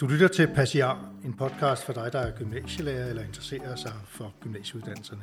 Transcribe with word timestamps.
Du 0.00 0.06
lytter 0.06 0.28
til 0.28 0.46
Passiar, 0.54 1.14
en 1.24 1.36
podcast 1.36 1.84
for 1.84 1.92
dig, 1.92 2.12
der 2.12 2.18
er 2.18 2.38
gymnasielærer 2.38 3.08
eller 3.08 3.22
interesserer 3.22 3.76
sig 3.76 3.92
for 4.04 4.34
gymnasieuddannelserne. 4.40 5.22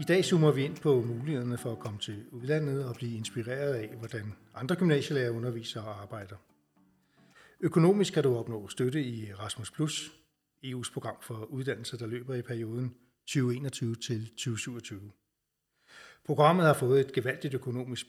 I 0.00 0.02
dag 0.02 0.24
zoomer 0.24 0.52
vi 0.52 0.64
ind 0.64 0.76
på 0.76 1.02
mulighederne 1.02 1.58
for 1.58 1.72
at 1.72 1.78
komme 1.78 1.98
til 1.98 2.24
udlandet 2.30 2.84
og 2.84 2.94
blive 2.94 3.16
inspireret 3.16 3.74
af, 3.74 3.94
hvordan 3.98 4.34
andre 4.54 4.76
gymnasielærer 4.76 5.30
underviser 5.30 5.80
og 5.80 6.02
arbejder. 6.02 6.36
Økonomisk 7.60 8.12
kan 8.14 8.22
du 8.22 8.36
opnå 8.36 8.68
støtte 8.68 9.02
i 9.02 9.26
Erasmus 9.26 9.70
Plus, 9.70 10.12
EU's 10.64 10.92
program 10.92 11.16
for 11.22 11.44
uddannelse, 11.44 11.98
der 11.98 12.06
løber 12.06 12.34
i 12.34 12.42
perioden 12.42 12.94
2021 13.26 13.94
til 13.94 14.28
2027. 14.28 15.00
Programmet 16.24 16.66
har 16.66 16.74
fået 16.74 17.00
et 17.00 17.12
gevaldigt 17.12 17.54
økonomisk 17.54 18.06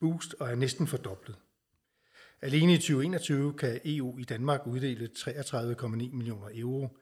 boost 0.00 0.34
og 0.40 0.50
er 0.50 0.54
næsten 0.54 0.86
fordoblet. 0.86 1.36
Alene 2.42 2.72
i 2.72 2.76
2021 2.76 3.52
kan 3.52 3.80
EU 3.84 4.18
i 4.18 4.24
Danmark 4.24 4.66
uddele 4.66 5.08
33,9 5.18 5.86
millioner 5.86 6.48
euro, 6.54 6.96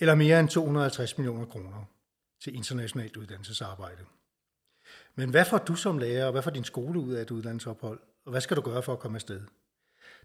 eller 0.00 0.14
mere 0.14 0.40
end 0.40 0.48
250 0.48 1.18
millioner 1.18 1.46
kroner, 1.46 1.84
til 2.40 2.54
internationalt 2.54 3.16
uddannelsesarbejde. 3.16 4.04
Men 5.14 5.30
hvad 5.30 5.44
får 5.44 5.58
du 5.58 5.74
som 5.74 5.98
lærer, 5.98 6.26
og 6.26 6.32
hvad 6.32 6.42
får 6.42 6.50
din 6.50 6.64
skole 6.64 7.00
ud 7.00 7.12
af 7.12 7.22
et 7.22 7.30
uddannelsesophold, 7.30 8.00
og 8.24 8.30
hvad 8.30 8.40
skal 8.40 8.56
du 8.56 8.62
gøre 8.62 8.82
for 8.82 8.92
at 8.92 8.98
komme 8.98 9.16
afsted? 9.16 9.40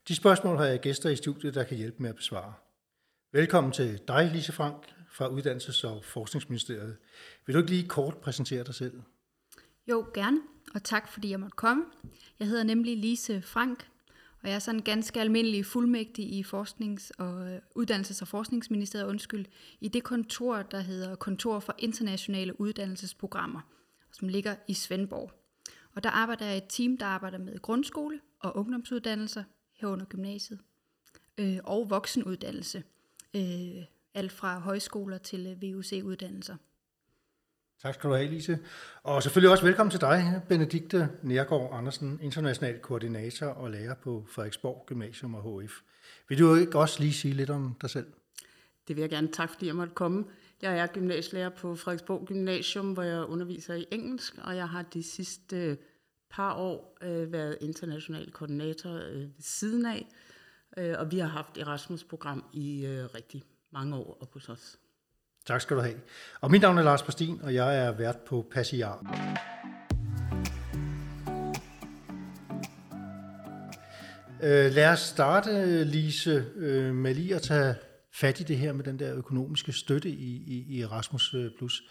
De 0.07 0.15
spørgsmål 0.15 0.57
har 0.57 0.65
jeg 0.65 0.79
gæster 0.79 1.09
i 1.09 1.15
studiet, 1.15 1.55
der 1.55 1.63
kan 1.63 1.77
hjælpe 1.77 2.01
med 2.01 2.09
at 2.09 2.15
besvare. 2.15 2.53
Velkommen 3.31 3.73
til 3.73 3.99
dig, 4.07 4.31
Lise 4.33 4.51
Frank, 4.51 4.93
fra 5.11 5.27
Uddannelses- 5.27 5.87
og 5.87 6.05
Forskningsministeriet. 6.05 6.97
Vil 7.45 7.53
du 7.53 7.59
ikke 7.59 7.71
lige 7.71 7.87
kort 7.87 8.17
præsentere 8.17 8.63
dig 8.63 8.75
selv? 8.75 9.01
Jo, 9.87 10.05
gerne, 10.13 10.37
og 10.75 10.83
tak 10.83 11.11
fordi 11.13 11.29
jeg 11.29 11.39
måtte 11.39 11.55
komme. 11.55 11.83
Jeg 12.39 12.47
hedder 12.47 12.63
nemlig 12.63 12.97
Lise 12.97 13.41
Frank, 13.41 13.87
og 14.45 14.49
jeg 14.49 14.55
er 14.55 14.59
sådan 14.59 14.81
ganske 14.81 15.21
almindelig 15.21 15.65
fuldmægtig 15.65 16.33
i 16.33 16.43
forsknings- 16.43 17.11
og 17.17 17.51
øh, 17.51 17.61
uddannelses- 17.79 18.21
og 18.21 18.27
forskningsministeriet, 18.27 19.07
undskyld, 19.07 19.45
i 19.81 19.87
det 19.87 20.03
kontor, 20.03 20.61
der 20.61 20.79
hedder 20.79 21.15
Kontor 21.15 21.59
for 21.59 21.75
Internationale 21.77 22.61
Uddannelsesprogrammer, 22.61 23.61
som 24.11 24.27
ligger 24.27 24.55
i 24.67 24.73
Svendborg. 24.73 25.31
Og 25.95 26.03
der 26.03 26.09
arbejder 26.09 26.45
jeg 26.45 26.55
i 26.55 26.57
et 26.57 26.63
team, 26.69 26.97
der 26.97 27.05
arbejder 27.05 27.37
med 27.37 27.61
grundskole 27.61 28.19
og 28.39 28.57
ungdomsuddannelser, 28.57 29.43
herunder 29.73 30.05
gymnasiet, 30.05 30.59
øh, 31.37 31.57
og 31.63 31.89
voksenuddannelse. 31.89 32.83
Øh, 33.35 33.83
alt 34.13 34.31
fra 34.31 34.59
højskoler 34.59 35.17
til 35.17 35.47
øh, 35.47 35.61
VUC-uddannelser. 35.61 36.55
Tak 37.81 37.93
skal 37.93 38.09
du 38.09 38.15
have, 38.15 38.29
Lise. 38.29 38.59
Og 39.03 39.23
selvfølgelig 39.23 39.51
også 39.51 39.65
velkommen 39.65 39.91
til 39.91 40.01
dig, 40.01 40.41
Benedikte 40.49 41.09
Nærgaard 41.23 41.69
Andersen, 41.73 42.19
international 42.21 42.79
koordinator 42.79 43.45
og 43.45 43.71
lærer 43.71 43.93
på 43.93 44.25
Frederiksborg 44.27 44.83
Gymnasium 44.87 45.35
og 45.35 45.61
HF. 45.61 45.81
Vil 46.29 46.39
du 46.39 46.55
ikke 46.55 46.79
også 46.79 46.99
lige 46.99 47.13
sige 47.13 47.33
lidt 47.33 47.49
om 47.49 47.75
dig 47.81 47.89
selv? 47.89 48.05
Det 48.87 48.95
vil 48.95 49.01
jeg 49.01 49.09
gerne. 49.09 49.31
Tak 49.31 49.49
fordi 49.49 49.67
jeg 49.67 49.75
måtte 49.75 49.93
komme. 49.93 50.25
Jeg 50.61 50.79
er 50.79 50.87
gymnasielærer 50.87 51.49
på 51.49 51.75
Frederiksborg 51.75 52.27
Gymnasium, 52.27 52.93
hvor 52.93 53.03
jeg 53.03 53.23
underviser 53.25 53.73
i 53.73 53.85
engelsk, 53.91 54.37
og 54.37 54.55
jeg 54.55 54.69
har 54.69 54.81
de 54.81 55.03
sidste 55.03 55.57
øh, 55.57 55.77
par 56.29 56.53
år 56.53 56.97
øh, 57.01 57.31
været 57.31 57.57
international 57.61 58.31
koordinator 58.31 58.91
øh, 58.91 59.19
ved 59.19 59.29
siden 59.39 59.85
af, 59.85 60.07
øh, 60.77 60.95
og 60.99 61.11
vi 61.11 61.19
har 61.19 61.27
haft 61.27 61.57
Erasmus-program 61.57 62.43
i 62.53 62.85
øh, 62.85 63.05
rigtig 63.15 63.43
mange 63.71 63.95
år 63.95 64.17
op 64.21 64.33
hos 64.33 64.49
os. 64.49 64.79
Tak 65.45 65.61
skal 65.61 65.77
du 65.77 65.81
have. 65.81 65.95
Og 66.41 66.51
mit 66.51 66.61
navn 66.61 66.77
er 66.77 66.83
Lars 66.83 67.03
Pastin, 67.03 67.41
og 67.43 67.53
jeg 67.53 67.85
er 67.85 67.91
vært 67.91 68.17
på 68.17 68.45
Passiar. 68.51 68.99
Øh, 74.43 74.71
lad 74.71 74.91
os 74.91 74.99
starte, 74.99 75.83
Lise, 75.83 76.45
øh, 76.55 76.95
med 76.95 77.13
lige 77.13 77.35
at 77.35 77.41
tage 77.41 77.75
fat 78.13 78.39
i 78.39 78.43
det 78.43 78.57
her 78.57 78.73
med 78.73 78.83
den 78.83 78.99
der 78.99 79.15
økonomiske 79.15 79.71
støtte 79.71 80.09
i, 80.09 80.35
i, 80.35 80.65
i 80.69 80.81
Erasmus+. 80.81 81.33
Øh, 81.33 81.51
Plus. 81.57 81.83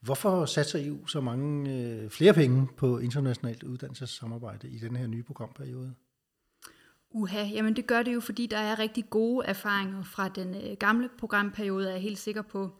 Hvorfor 0.00 0.44
satser 0.44 0.86
EU 0.86 1.06
så 1.06 1.20
mange 1.20 1.72
øh, 1.72 2.10
flere 2.10 2.34
penge 2.34 2.68
på 2.76 2.98
internationalt 2.98 3.62
uddannelsessamarbejde 3.62 4.68
i 4.68 4.78
den 4.78 4.96
her 4.96 5.06
nye 5.06 5.22
programperiode? 5.22 5.94
Uha, 7.10 7.42
jamen 7.42 7.76
det 7.76 7.86
gør 7.86 8.02
det 8.02 8.14
jo, 8.14 8.20
fordi 8.20 8.46
der 8.46 8.58
er 8.58 8.78
rigtig 8.78 9.04
gode 9.10 9.46
erfaringer 9.46 10.02
fra 10.02 10.28
den 10.28 10.54
øh, 10.54 10.76
gamle 10.78 11.08
programperiode, 11.18 11.86
er 11.86 11.92
jeg 11.92 12.02
helt 12.02 12.18
sikker 12.18 12.42
på. 12.42 12.70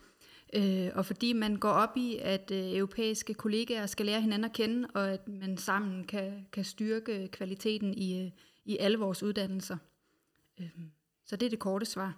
Øh, 0.56 0.90
og 0.94 1.06
fordi 1.06 1.32
man 1.32 1.56
går 1.56 1.70
op 1.70 1.96
i, 1.96 2.18
at 2.22 2.50
øh, 2.50 2.76
europæiske 2.76 3.34
kollegaer 3.34 3.86
skal 3.86 4.06
lære 4.06 4.20
hinanden 4.20 4.44
at 4.44 4.52
kende, 4.52 4.88
og 4.94 5.10
at 5.10 5.28
man 5.28 5.58
sammen 5.58 6.04
kan, 6.04 6.46
kan 6.52 6.64
styrke 6.64 7.28
kvaliteten 7.32 7.94
i, 7.94 8.24
øh, 8.24 8.30
i 8.64 8.78
alle 8.78 8.98
vores 8.98 9.22
uddannelser. 9.22 9.76
Øh, 10.60 10.70
så 11.26 11.36
det 11.36 11.46
er 11.46 11.50
det 11.50 11.58
korte 11.58 11.86
svar. 11.86 12.16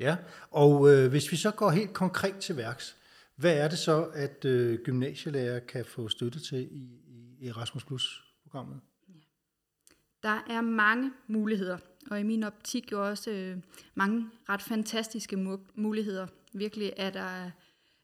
Ja, 0.00 0.16
og 0.50 0.92
øh, 0.92 1.10
hvis 1.10 1.32
vi 1.32 1.36
så 1.36 1.50
går 1.50 1.70
helt 1.70 1.92
konkret 1.92 2.36
til 2.36 2.56
værks, 2.56 2.96
hvad 3.36 3.58
er 3.58 3.68
det 3.68 3.78
så, 3.78 4.04
at 4.04 4.44
øh, 4.44 4.78
gymnasielærer 4.84 5.58
kan 5.58 5.84
få 5.84 6.08
støtte 6.08 6.40
til 6.40 6.68
i, 6.70 7.00
i 7.40 7.48
Erasmus 7.48 7.84
Plus-programmet? 7.84 8.80
Der 10.22 10.42
er 10.50 10.60
mange 10.60 11.12
muligheder, 11.26 11.78
og 12.10 12.20
i 12.20 12.22
min 12.22 12.42
optik 12.42 12.92
jo 12.92 13.08
også 13.08 13.30
øh, 13.30 13.56
mange 13.94 14.26
ret 14.48 14.62
fantastiske 14.62 15.60
muligheder. 15.74 16.26
Virkelig 16.52 16.92
er 16.96 17.10
der 17.10 17.50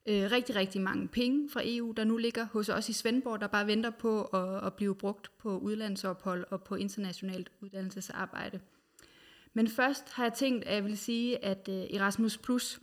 øh, 0.08 0.30
rigtig, 0.30 0.56
rigtig 0.56 0.80
mange 0.80 1.08
penge 1.08 1.50
fra 1.50 1.60
EU, 1.64 1.92
der 1.96 2.04
nu 2.04 2.16
ligger 2.16 2.44
hos 2.44 2.68
os 2.68 2.88
i 2.88 2.92
Svendborg, 2.92 3.40
der 3.40 3.46
bare 3.46 3.66
venter 3.66 3.90
på 3.90 4.22
at, 4.22 4.66
at 4.66 4.74
blive 4.74 4.94
brugt 4.94 5.30
på 5.38 5.58
udlandsophold 5.58 6.44
og 6.50 6.62
på 6.62 6.74
internationalt 6.74 7.50
uddannelsesarbejde. 7.60 8.60
Men 9.54 9.68
først 9.68 10.12
har 10.12 10.24
jeg 10.24 10.32
tænkt, 10.32 10.64
at 10.64 10.74
jeg 10.74 10.84
vil 10.84 10.98
sige, 10.98 11.44
at 11.44 11.68
øh, 11.68 11.96
Erasmus 11.96 12.38
Plus 12.38 12.80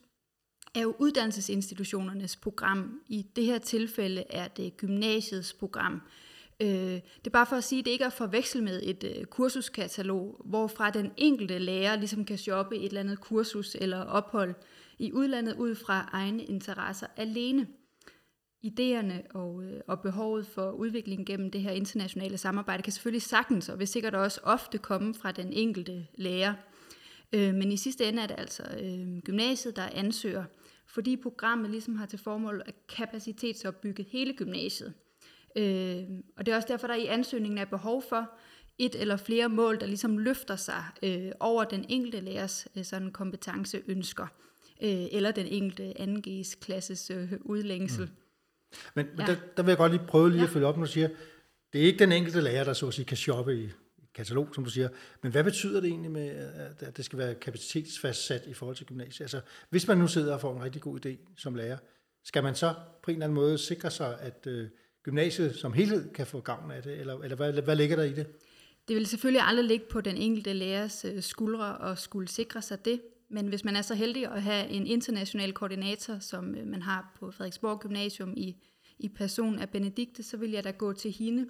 er 0.75 0.81
jo 0.81 0.95
uddannelsesinstitutionernes 0.99 2.35
program. 2.35 3.01
I 3.07 3.25
det 3.35 3.45
her 3.45 3.57
tilfælde 3.57 4.23
er 4.29 4.47
det 4.47 4.77
gymnasiets 4.77 5.53
program. 5.53 6.01
Øh, 6.59 6.69
det 6.69 7.25
er 7.25 7.29
bare 7.29 7.45
for 7.45 7.55
at 7.55 7.63
sige, 7.63 7.79
at 7.79 7.85
det 7.85 7.91
ikke 7.91 8.05
er 8.05 8.09
forveksel 8.09 8.63
med 8.63 8.81
et 8.83 9.03
øh, 9.03 9.25
kursuskatalog, 9.25 10.41
hvorfra 10.45 10.89
den 10.89 11.11
enkelte 11.17 11.59
lærer 11.59 11.95
ligesom 11.95 12.25
kan 12.25 12.37
shoppe 12.37 12.77
et 12.77 12.85
eller 12.85 12.99
andet 12.99 13.21
kursus 13.21 13.75
eller 13.79 14.01
ophold 14.01 14.55
i 14.99 15.13
udlandet 15.13 15.55
ud 15.55 15.75
fra 15.75 16.09
egne 16.11 16.43
interesser 16.43 17.07
alene. 17.17 17.67
Ideerne 18.61 19.23
og, 19.33 19.63
øh, 19.63 19.81
og 19.87 20.01
behovet 20.01 20.47
for 20.47 20.71
udvikling 20.71 21.25
gennem 21.25 21.51
det 21.51 21.61
her 21.61 21.71
internationale 21.71 22.37
samarbejde 22.37 22.83
kan 22.83 22.93
selvfølgelig 22.93 23.21
sagtens, 23.21 23.69
og 23.69 23.79
vil 23.79 23.87
sikkert 23.87 24.15
også 24.15 24.39
ofte 24.43 24.77
komme 24.77 25.13
fra 25.13 25.31
den 25.31 25.53
enkelte 25.53 26.07
lærer. 26.15 26.53
Øh, 27.33 27.53
men 27.53 27.71
i 27.71 27.77
sidste 27.77 28.05
ende 28.05 28.21
er 28.21 28.27
det 28.27 28.35
altså 28.39 28.63
øh, 28.81 29.21
gymnasiet, 29.23 29.75
der 29.75 29.89
ansøger, 29.93 30.43
fordi 30.87 31.17
programmet 31.17 31.71
ligesom 31.71 31.95
har 31.95 32.05
til 32.05 32.19
formål 32.19 32.61
at 32.65 32.75
kapacitetsopbygge 32.97 34.05
hele 34.09 34.33
gymnasiet. 34.33 34.93
Øh, 35.55 36.03
og 36.37 36.45
det 36.45 36.51
er 36.51 36.55
også 36.55 36.67
derfor, 36.67 36.87
der 36.87 36.95
i 36.95 37.05
ansøgningen 37.05 37.57
er 37.57 37.65
behov 37.65 38.03
for 38.09 38.29
et 38.77 38.95
eller 38.95 39.17
flere 39.17 39.49
mål, 39.49 39.79
der 39.79 39.85
ligesom 39.85 40.17
løfter 40.17 40.55
sig 40.55 40.83
øh, 41.03 41.31
over 41.39 41.63
den 41.63 41.85
enkelte 41.89 42.19
lærers 42.19 42.67
øh, 42.77 42.85
sådan 42.85 43.11
kompetenceønsker, 43.11 44.27
øh, 44.83 45.07
eller 45.11 45.31
den 45.31 45.47
enkelte 45.47 45.93
2 46.43 46.59
klasses 46.61 47.09
øh, 47.09 47.31
udlængsel. 47.41 48.05
Mm. 48.05 48.11
Men, 48.93 49.05
men 49.05 49.19
ja. 49.19 49.25
der, 49.25 49.35
der 49.57 49.63
vil 49.63 49.71
jeg 49.71 49.77
godt 49.77 49.91
lige 49.91 50.05
prøve 50.07 50.29
lige 50.29 50.39
ja. 50.39 50.43
at 50.43 50.49
følge 50.49 50.67
op, 50.67 50.77
når 50.77 50.85
du 50.85 50.91
siger, 50.91 51.09
det 51.73 51.81
er 51.81 51.85
ikke 51.85 51.99
den 51.99 52.11
enkelte 52.11 52.41
lærer, 52.41 52.63
der 52.63 52.73
så 52.73 52.87
at 52.87 52.93
sige 52.93 53.05
kan 53.05 53.17
shoppe 53.17 53.63
i 53.63 53.69
katalog, 54.13 54.49
som 54.55 54.63
du 54.63 54.69
siger. 54.69 54.89
Men 55.21 55.31
hvad 55.31 55.43
betyder 55.43 55.81
det 55.81 55.89
egentlig 55.89 56.11
med, 56.11 56.29
at 56.79 56.97
det 56.97 57.05
skal 57.05 57.19
være 57.19 57.35
kapacitetsfastsat 57.35 58.47
i 58.47 58.53
forhold 58.53 58.75
til 58.75 58.85
gymnasiet? 58.85 59.21
Altså, 59.21 59.41
hvis 59.69 59.87
man 59.87 59.97
nu 59.97 60.07
sidder 60.07 60.33
og 60.33 60.41
får 60.41 60.55
en 60.55 60.63
rigtig 60.63 60.81
god 60.81 61.05
idé 61.05 61.09
som 61.37 61.55
lærer, 61.55 61.77
skal 62.23 62.43
man 62.43 62.55
så 62.55 62.73
på 63.03 63.11
en 63.11 63.15
eller 63.15 63.25
anden 63.25 63.35
måde 63.35 63.57
sikre 63.57 63.91
sig, 63.91 64.19
at 64.21 64.47
øh, 64.47 64.67
gymnasiet 65.03 65.55
som 65.55 65.73
helhed 65.73 66.13
kan 66.13 66.27
få 66.27 66.39
gavn 66.39 66.71
af 66.71 66.83
det, 66.83 66.99
eller, 66.99 67.19
eller 67.19 67.35
hvad, 67.35 67.53
hvad 67.53 67.75
ligger 67.75 67.95
der 67.95 68.03
i 68.03 68.13
det? 68.13 68.27
Det 68.87 68.95
vil 68.95 69.07
selvfølgelig 69.07 69.41
aldrig 69.45 69.65
ligge 69.65 69.85
på 69.89 70.01
den 70.01 70.17
enkelte 70.17 70.53
lærers 70.53 71.05
øh, 71.05 71.23
skuldre 71.23 71.77
og 71.77 71.97
skulle 71.97 72.27
sikre 72.27 72.61
sig 72.61 72.85
det, 72.85 73.01
men 73.29 73.47
hvis 73.47 73.63
man 73.63 73.75
er 73.75 73.81
så 73.81 73.95
heldig 73.95 74.31
at 74.31 74.43
have 74.43 74.67
en 74.67 74.87
international 74.87 75.53
koordinator, 75.53 76.19
som 76.19 76.55
øh, 76.55 76.67
man 76.67 76.81
har 76.81 77.15
på 77.19 77.31
Frederiksborg 77.31 77.79
Gymnasium 77.79 78.33
i, 78.37 78.55
i 78.99 79.09
person 79.09 79.59
af 79.59 79.69
Benedikte, 79.69 80.23
så 80.23 80.37
vil 80.37 80.51
jeg 80.51 80.63
da 80.63 80.71
gå 80.71 80.93
til 80.93 81.11
hende, 81.11 81.49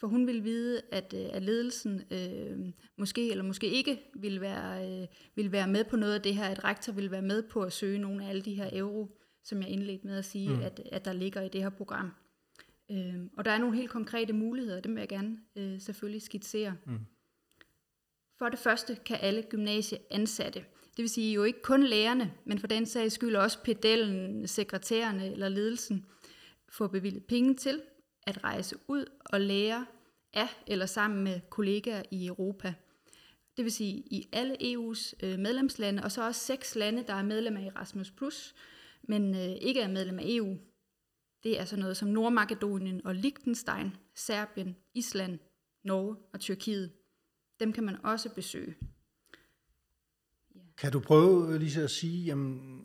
for 0.00 0.06
hun 0.06 0.26
vil 0.26 0.44
vide, 0.44 0.80
at, 0.92 1.14
øh, 1.16 1.26
at 1.32 1.42
ledelsen 1.42 2.02
øh, 2.10 2.72
måske 2.98 3.30
eller 3.30 3.44
måske 3.44 3.66
ikke 3.66 4.00
vil 4.14 4.40
være, 4.40 5.00
øh, 5.02 5.06
vil 5.34 5.52
være 5.52 5.68
med 5.68 5.84
på 5.84 5.96
noget 5.96 6.14
af 6.14 6.22
det 6.22 6.34
her, 6.34 6.44
at 6.44 6.64
rektor 6.64 6.92
vil 6.92 7.10
være 7.10 7.22
med 7.22 7.42
på 7.42 7.62
at 7.62 7.72
søge 7.72 7.98
nogle 7.98 8.24
af 8.24 8.28
alle 8.28 8.42
de 8.42 8.54
her 8.54 8.70
euro, 8.72 9.18
som 9.44 9.62
jeg 9.62 9.68
indledte 9.68 10.06
med 10.06 10.18
at 10.18 10.24
sige, 10.24 10.50
mm. 10.50 10.62
at, 10.62 10.80
at 10.92 11.04
der 11.04 11.12
ligger 11.12 11.40
i 11.40 11.48
det 11.48 11.62
her 11.62 11.70
program. 11.70 12.12
Øh, 12.90 13.14
og 13.36 13.44
der 13.44 13.50
er 13.50 13.58
nogle 13.58 13.76
helt 13.76 13.90
konkrete 13.90 14.32
muligheder, 14.32 14.80
dem 14.80 14.94
vil 14.94 15.00
jeg 15.00 15.08
gerne 15.08 15.38
øh, 15.56 15.80
selvfølgelig 15.80 16.22
skitsere. 16.22 16.76
Mm. 16.86 16.98
For 18.38 18.48
det 18.48 18.58
første 18.58 18.98
kan 19.06 19.18
alle 19.20 19.42
gymnasieansatte, 19.42 20.64
det 20.96 21.02
vil 21.02 21.10
sige 21.10 21.34
jo 21.34 21.44
ikke 21.44 21.62
kun 21.62 21.82
lærerne, 21.82 22.32
men 22.44 22.58
for 22.58 22.66
den 22.66 22.86
sags 22.86 23.14
skyld 23.14 23.36
også 23.36 23.58
pedellen, 23.64 24.48
sekretærerne 24.48 25.32
eller 25.32 25.48
ledelsen, 25.48 26.06
få 26.68 26.88
bevilget 26.88 27.24
penge 27.24 27.54
til 27.54 27.82
at 28.26 28.44
rejse 28.44 28.76
ud 28.88 29.04
og 29.24 29.40
lære 29.40 29.86
af 30.32 30.48
eller 30.66 30.86
sammen 30.86 31.24
med 31.24 31.40
kollegaer 31.50 32.02
i 32.10 32.26
Europa. 32.26 32.74
Det 33.56 33.64
vil 33.64 33.72
sige 33.72 33.96
i 33.96 34.28
alle 34.32 34.54
EU's 34.62 35.12
øh, 35.22 35.38
medlemslande, 35.38 36.02
og 36.02 36.12
så 36.12 36.26
også 36.26 36.40
seks 36.40 36.74
lande, 36.76 37.04
der 37.06 37.14
er 37.14 37.22
medlem 37.22 37.56
af 37.56 37.62
Erasmus+, 37.62 38.12
men 39.02 39.34
øh, 39.34 39.56
ikke 39.60 39.80
er 39.80 39.88
medlem 39.88 40.18
af 40.18 40.24
EU. 40.26 40.56
Det 41.42 41.60
er 41.60 41.64
så 41.64 41.76
noget 41.76 41.96
som 41.96 42.08
Nordmakedonien 42.08 43.06
og 43.06 43.14
Liechtenstein, 43.14 43.96
Serbien, 44.14 44.76
Island, 44.94 45.38
Norge 45.84 46.16
og 46.32 46.40
Tyrkiet. 46.40 46.92
Dem 47.60 47.72
kan 47.72 47.84
man 47.84 48.04
også 48.04 48.34
besøge. 48.34 48.76
Kan 50.80 50.92
du 50.92 51.00
prøve 51.00 51.58
lige 51.58 51.82
at 51.82 51.90
sige, 51.90 52.24
jamen, 52.24 52.80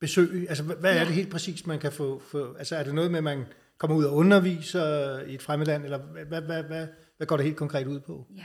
besøg, 0.00 0.46
altså 0.48 0.62
hvad 0.62 0.92
ja. 0.92 1.00
er 1.00 1.04
det 1.04 1.14
helt 1.14 1.30
præcis, 1.30 1.66
man 1.66 1.78
kan 1.78 1.92
få, 1.92 2.18
få, 2.18 2.54
altså 2.54 2.76
er 2.76 2.82
det 2.82 2.94
noget 2.94 3.10
med, 3.10 3.18
at 3.18 3.24
man 3.24 3.46
kommer 3.78 3.96
ud 3.96 4.04
og 4.04 4.14
underviser 4.14 5.18
i 5.20 5.34
et 5.34 5.42
fremmedland, 5.42 5.84
eller 5.84 5.98
hvad, 5.98 6.24
hvad, 6.42 6.62
hvad, 6.62 6.86
hvad, 7.16 7.26
går 7.26 7.36
det 7.36 7.44
helt 7.44 7.56
konkret 7.56 7.86
ud 7.86 8.00
på? 8.00 8.26
Ja. 8.36 8.44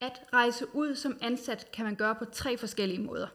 At 0.00 0.12
rejse 0.32 0.66
ud 0.74 0.94
som 0.94 1.18
ansat 1.20 1.68
kan 1.72 1.84
man 1.84 1.94
gøre 1.94 2.14
på 2.14 2.24
tre 2.24 2.56
forskellige 2.56 3.00
måder. 3.00 3.26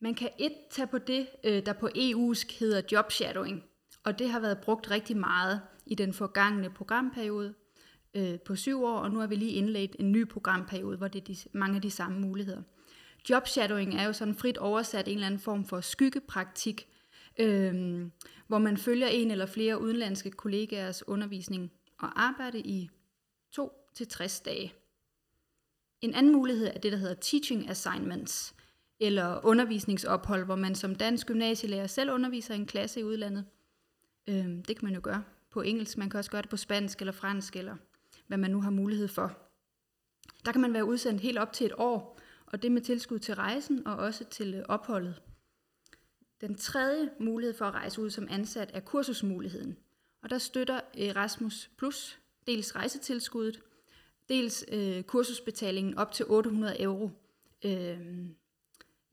Man 0.00 0.14
kan 0.14 0.28
et 0.38 0.52
tage 0.70 0.86
på 0.86 0.98
det, 0.98 1.26
øh, 1.44 1.66
der 1.66 1.72
på 1.72 1.86
EU's 1.86 2.58
hedder 2.58 2.82
jobshadowing, 2.92 3.62
og 4.04 4.18
det 4.18 4.30
har 4.30 4.40
været 4.40 4.58
brugt 4.58 4.90
rigtig 4.90 5.16
meget 5.16 5.60
i 5.86 5.94
den 5.94 6.12
forgangne 6.12 6.70
programperiode 6.70 7.54
øh, 8.14 8.38
på 8.46 8.56
syv 8.56 8.84
år, 8.84 8.98
og 8.98 9.10
nu 9.10 9.20
har 9.20 9.26
vi 9.26 9.34
lige 9.34 9.52
indledt 9.52 9.96
en 9.98 10.12
ny 10.12 10.28
programperiode, 10.28 10.96
hvor 10.96 11.08
det 11.08 11.20
er 11.20 11.24
de, 11.24 11.36
mange 11.52 11.76
af 11.76 11.82
de 11.82 11.90
samme 11.90 12.20
muligheder. 12.20 12.62
Jobshadowing 13.30 13.94
er 13.94 14.04
jo 14.04 14.12
sådan 14.12 14.34
frit 14.34 14.58
oversat 14.58 15.08
en 15.08 15.14
eller 15.14 15.26
anden 15.26 15.40
form 15.40 15.64
for 15.64 15.80
skyggepraktik, 15.80 16.88
øh, 17.38 18.06
hvor 18.46 18.58
man 18.58 18.76
følger 18.76 19.06
en 19.06 19.30
eller 19.30 19.46
flere 19.46 19.80
udenlandske 19.80 20.30
kollegaers 20.30 21.08
undervisning 21.08 21.72
og 21.98 22.22
arbejde 22.22 22.58
i 22.58 22.90
to 23.52 23.72
til 23.94 24.08
60 24.08 24.40
dage. 24.40 24.74
En 26.00 26.14
anden 26.14 26.32
mulighed 26.32 26.66
er 26.66 26.78
det, 26.78 26.92
der 26.92 26.98
hedder 26.98 27.14
teaching 27.14 27.70
assignments, 27.70 28.54
eller 29.00 29.44
undervisningsophold, 29.44 30.44
hvor 30.44 30.56
man 30.56 30.74
som 30.74 30.94
dansk 30.94 31.26
gymnasielærer 31.26 31.86
selv 31.86 32.10
underviser 32.10 32.54
en 32.54 32.66
klasse 32.66 33.00
i 33.00 33.04
udlandet. 33.04 33.44
Øh, 34.28 34.44
det 34.44 34.66
kan 34.66 34.84
man 34.84 34.94
jo 34.94 35.00
gøre 35.02 35.24
på 35.50 35.60
engelsk, 35.60 35.98
man 35.98 36.10
kan 36.10 36.18
også 36.18 36.30
gøre 36.30 36.42
det 36.42 36.50
på 36.50 36.56
spansk 36.56 37.00
eller 37.00 37.12
fransk, 37.12 37.56
eller 37.56 37.76
hvad 38.26 38.38
man 38.38 38.50
nu 38.50 38.60
har 38.60 38.70
mulighed 38.70 39.08
for. 39.08 39.38
Der 40.44 40.52
kan 40.52 40.60
man 40.60 40.72
være 40.72 40.84
udsendt 40.84 41.20
helt 41.20 41.38
op 41.38 41.52
til 41.52 41.66
et 41.66 41.72
år, 41.78 42.19
og 42.52 42.62
det 42.62 42.72
med 42.72 42.80
tilskud 42.80 43.18
til 43.18 43.34
rejsen 43.34 43.86
og 43.86 43.96
også 43.96 44.24
til 44.24 44.54
øh, 44.54 44.64
opholdet. 44.68 45.22
Den 46.40 46.54
tredje 46.54 47.10
mulighed 47.20 47.54
for 47.54 47.64
at 47.64 47.74
rejse 47.74 48.00
ud 48.00 48.10
som 48.10 48.28
ansat 48.30 48.70
er 48.74 48.80
kursusmuligheden. 48.80 49.76
Og 50.22 50.30
der 50.30 50.38
støtter 50.38 50.80
øh, 50.98 51.06
Erasmus 51.06 51.70
Plus 51.78 52.18
dels 52.46 52.76
rejsetilskuddet, 52.76 53.60
dels 54.28 54.64
øh, 54.72 55.02
kursusbetalingen 55.02 55.98
op 55.98 56.12
til 56.12 56.26
800 56.28 56.82
euro 56.82 57.10
øh, 57.64 58.26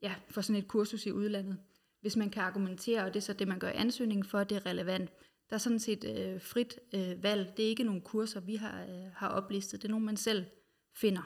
ja, 0.01 0.15
for 0.29 0.41
sådan 0.41 0.61
et 0.61 0.67
kursus 0.67 1.05
i 1.05 1.11
udlandet. 1.11 1.57
Hvis 2.01 2.15
man 2.15 2.29
kan 2.29 2.43
argumentere, 2.43 3.03
og 3.03 3.13
det 3.13 3.19
er 3.19 3.23
så 3.23 3.33
det, 3.33 3.47
man 3.47 3.59
gør 3.59 3.69
ansøgningen 3.69 4.25
for, 4.25 4.43
det 4.43 4.55
er 4.55 4.65
relevant. 4.65 5.11
Der 5.49 5.53
er 5.55 5.57
sådan 5.57 5.79
set 5.79 6.03
øh, 6.03 6.41
frit 6.41 6.79
øh, 6.93 7.23
valg. 7.23 7.53
Det 7.57 7.65
er 7.65 7.69
ikke 7.69 7.83
nogle 7.83 8.01
kurser, 8.01 8.39
vi 8.39 8.55
har, 8.55 8.83
øh, 8.83 9.11
har 9.13 9.29
oplistet. 9.29 9.81
Det 9.81 9.87
er 9.87 9.91
nogle, 9.91 10.05
man 10.05 10.17
selv 10.17 10.45
finder. 10.93 11.21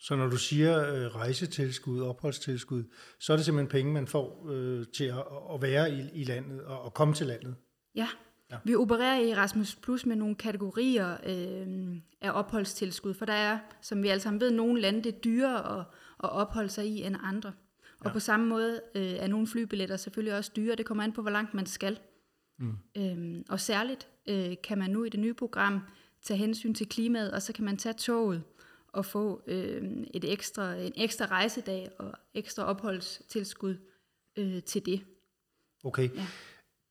Så 0.00 0.16
når 0.16 0.28
du 0.28 0.36
siger 0.36 0.94
øh, 0.94 1.06
rejsetilskud, 1.16 2.00
opholdstilskud, 2.00 2.84
så 3.20 3.32
er 3.32 3.36
det 3.36 3.44
simpelthen 3.44 3.70
penge, 3.70 3.92
man 3.92 4.06
får 4.06 4.46
øh, 4.50 4.86
til 4.86 5.04
at, 5.04 5.24
at 5.54 5.62
være 5.62 5.92
i, 5.92 6.10
i 6.12 6.24
landet 6.24 6.64
og 6.64 6.86
at 6.86 6.94
komme 6.94 7.14
til 7.14 7.26
landet? 7.26 7.54
Ja. 7.94 8.08
ja. 8.50 8.56
Vi 8.64 8.74
opererer 8.74 9.20
i 9.20 9.30
Erasmus 9.30 9.76
Plus 9.76 10.06
med 10.06 10.16
nogle 10.16 10.34
kategorier 10.34 11.16
øh, 11.26 11.96
af 12.20 12.30
opholdstilskud, 12.30 13.14
for 13.14 13.24
der 13.24 13.32
er, 13.32 13.58
som 13.82 14.02
vi 14.02 14.08
alle 14.08 14.20
sammen 14.20 14.40
ved, 14.40 14.50
nogle 14.50 14.80
lande, 14.80 15.02
det 15.02 15.14
er 15.14 15.18
dyrere 15.18 15.78
at, 15.78 15.84
at 16.24 16.30
opholde 16.30 16.68
sig 16.68 16.86
i 16.86 17.02
end 17.02 17.16
andre. 17.22 17.52
Og 18.00 18.06
ja. 18.06 18.12
på 18.12 18.20
samme 18.20 18.46
måde 18.46 18.80
øh, 18.94 19.12
er 19.12 19.26
nogle 19.26 19.46
flybilletter 19.46 19.96
selvfølgelig 19.96 20.36
også 20.36 20.52
dyre. 20.56 20.74
Det 20.74 20.86
kommer 20.86 21.04
an 21.04 21.12
på, 21.12 21.22
hvor 21.22 21.30
langt 21.30 21.54
man 21.54 21.66
skal. 21.66 21.98
Mm. 22.58 22.76
Øhm, 22.96 23.44
og 23.48 23.60
særligt 23.60 24.08
øh, 24.28 24.54
kan 24.64 24.78
man 24.78 24.90
nu 24.90 25.04
i 25.04 25.08
det 25.08 25.20
nye 25.20 25.34
program 25.34 25.80
tage 26.22 26.38
hensyn 26.38 26.74
til 26.74 26.88
klimaet, 26.88 27.32
og 27.32 27.42
så 27.42 27.52
kan 27.52 27.64
man 27.64 27.76
tage 27.76 27.92
toget 27.92 28.42
og 28.98 29.06
få 29.06 29.42
øh, 29.46 29.82
et 30.14 30.32
ekstra, 30.32 30.74
en 30.74 30.92
ekstra 30.96 31.26
rejsedag 31.26 31.90
og 31.98 32.12
ekstra 32.34 32.64
opholdstilskud 32.64 33.76
øh, 34.38 34.62
til 34.62 34.86
det. 34.86 35.00
Okay. 35.84 36.10
Ja. 36.16 36.26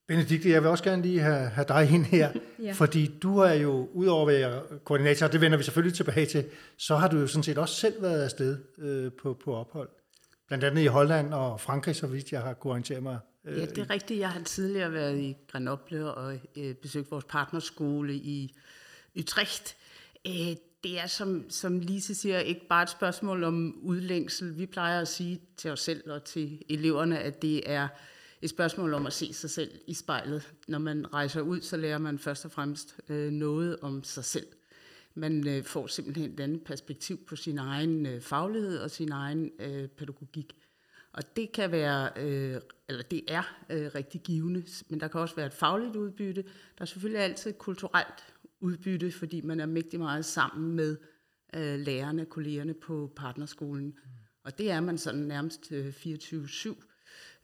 Benedikte, 0.08 0.50
jeg 0.50 0.62
vil 0.62 0.70
også 0.70 0.84
gerne 0.84 1.02
lige 1.02 1.20
have, 1.20 1.50
have 1.50 1.66
dig 1.68 1.90
ind 1.92 2.06
her, 2.06 2.32
ja. 2.64 2.72
fordi 2.72 3.18
du 3.22 3.38
er 3.38 3.54
jo, 3.54 3.90
udover 3.94 4.22
at 4.22 4.34
være 4.34 4.64
koordinator, 4.84 5.26
og 5.26 5.32
det 5.32 5.42
vender 5.42 5.58
vi 5.58 5.64
selvfølgelig 5.64 5.96
tilbage 5.96 6.26
til, 6.26 6.46
så 6.78 6.96
har 6.96 7.08
du 7.08 7.18
jo 7.18 7.28
sådan 7.28 7.44
set 7.44 7.58
også 7.58 7.76
selv 7.76 8.02
været 8.02 8.24
afsted 8.24 8.58
øh, 8.78 9.12
på, 9.12 9.34
på 9.34 9.56
ophold. 9.56 9.90
Blandt 10.48 10.64
andet 10.64 10.82
i 10.82 10.86
Holland 10.86 11.34
og 11.34 11.62
Frankrig, 11.62 11.96
så 11.96 12.08
vidt 12.08 12.32
jeg 12.32 12.42
har 12.42 12.54
kunnet 12.54 12.72
orientere 12.72 13.02
mig. 13.02 13.20
Øh, 13.46 13.60
ja, 13.60 13.66
det 13.66 13.78
er 13.78 13.90
rigtigt. 13.90 14.20
Jeg 14.20 14.30
har 14.30 14.44
tidligere 14.44 14.94
været 14.94 15.20
i 15.20 15.36
Grenoble 15.52 16.14
og 16.14 16.40
øh, 16.58 16.76
besøgt 16.76 17.12
vores 17.12 17.26
partnerskole 17.26 18.14
i 18.14 18.56
Utrecht. 19.20 19.78
Øh, 20.28 20.56
det 20.88 21.00
er, 21.00 21.08
som, 21.08 21.50
som 21.50 21.80
Lise 21.80 22.16
siger, 22.16 22.40
ikke 22.40 22.68
bare 22.68 22.84
et 22.84 22.90
spørgsmål 22.90 23.44
om 23.44 23.80
udlængsel. 23.82 24.58
Vi 24.58 24.66
plejer 24.66 25.02
at 25.02 25.08
sige 25.08 25.42
til 25.58 25.72
os 25.72 25.80
selv 25.80 26.12
og 26.12 26.24
til 26.24 26.62
eleverne, 26.70 27.20
at 27.20 27.42
det 27.42 27.72
er 27.72 27.88
et 28.42 28.50
spørgsmål 28.50 28.94
om 28.94 29.06
at 29.06 29.14
se 29.14 29.34
sig 29.34 29.50
selv 29.50 29.72
i 29.88 29.94
spejlet. 29.94 30.54
Når 30.68 30.80
man 30.80 31.14
rejser 31.14 31.42
ud, 31.42 31.62
så 31.62 31.78
lærer 31.78 31.98
man 31.98 32.20
først 32.20 32.46
og 32.46 32.52
fremmest 32.52 32.96
øh, 33.10 33.32
noget 33.32 33.80
om 33.82 34.04
sig 34.04 34.26
selv. 34.26 34.48
Man 35.16 35.48
øh, 35.48 35.64
får 35.64 35.88
simpelthen 35.88 36.34
et 36.34 36.40
andet 36.40 36.64
perspektiv 36.64 37.26
på 37.26 37.36
sin 37.36 37.58
egen 37.58 38.06
øh, 38.06 38.22
faglighed 38.22 38.80
og 38.80 38.92
sin 38.92 39.12
egen 39.12 39.52
øh, 39.60 39.88
pædagogik. 39.88 40.56
Og 41.14 41.36
det 41.36 41.52
kan 41.52 41.72
være, 41.72 42.10
øh, 42.16 42.62
eller 42.90 43.04
det 43.04 43.24
er 43.28 43.56
øh, 43.70 43.92
rigtig 43.96 44.22
givende, 44.22 44.64
men 44.90 45.00
der 45.00 45.08
kan 45.08 45.22
også 45.22 45.36
være 45.36 45.46
et 45.46 45.54
fagligt 45.54 45.96
udbytte. 45.96 46.42
Der 46.42 46.82
er 46.82 46.86
selvfølgelig 46.86 47.22
altid 47.22 47.52
et 47.52 47.58
kulturelt 47.58 48.24
udbytte, 48.60 49.12
fordi 49.12 49.42
man 49.42 49.60
er 49.60 49.66
mægtig 49.66 50.00
meget 50.00 50.26
sammen 50.26 50.76
med 50.76 50.98
øh, 51.56 51.80
lærerne, 51.80 52.26
kollegerne 52.26 52.74
på 52.74 53.14
partnerskolen. 53.16 53.86
Mm. 53.86 54.12
Og 54.44 54.58
det 54.58 54.72
er 54.72 54.80
man 54.80 54.98
sådan 54.98 55.22
nærmest 55.22 55.72
øh, 55.72 55.88
24-7. 55.88 56.88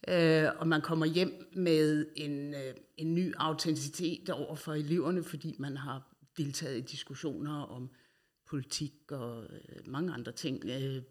Øh, 0.08 0.50
og 0.58 0.68
man 0.68 0.82
kommer 0.82 1.06
hjem 1.06 1.52
med 1.56 2.06
en, 2.16 2.54
øh, 2.54 2.74
en 2.98 3.16
ny 3.16 3.34
autenticitet 3.38 4.30
over 4.30 4.56
for 4.56 4.74
eleverne, 4.74 5.24
fordi 5.24 5.56
man 5.60 5.78
har 5.78 6.16
deltaget 6.38 6.78
i 6.78 6.82
diskussioner 6.82 7.62
om 7.62 7.90
politik 8.48 8.94
og 9.12 9.44
øh, 9.44 9.88
mange 9.88 10.14
andre 10.14 10.32
ting 10.32 10.64
øh, 10.66 11.04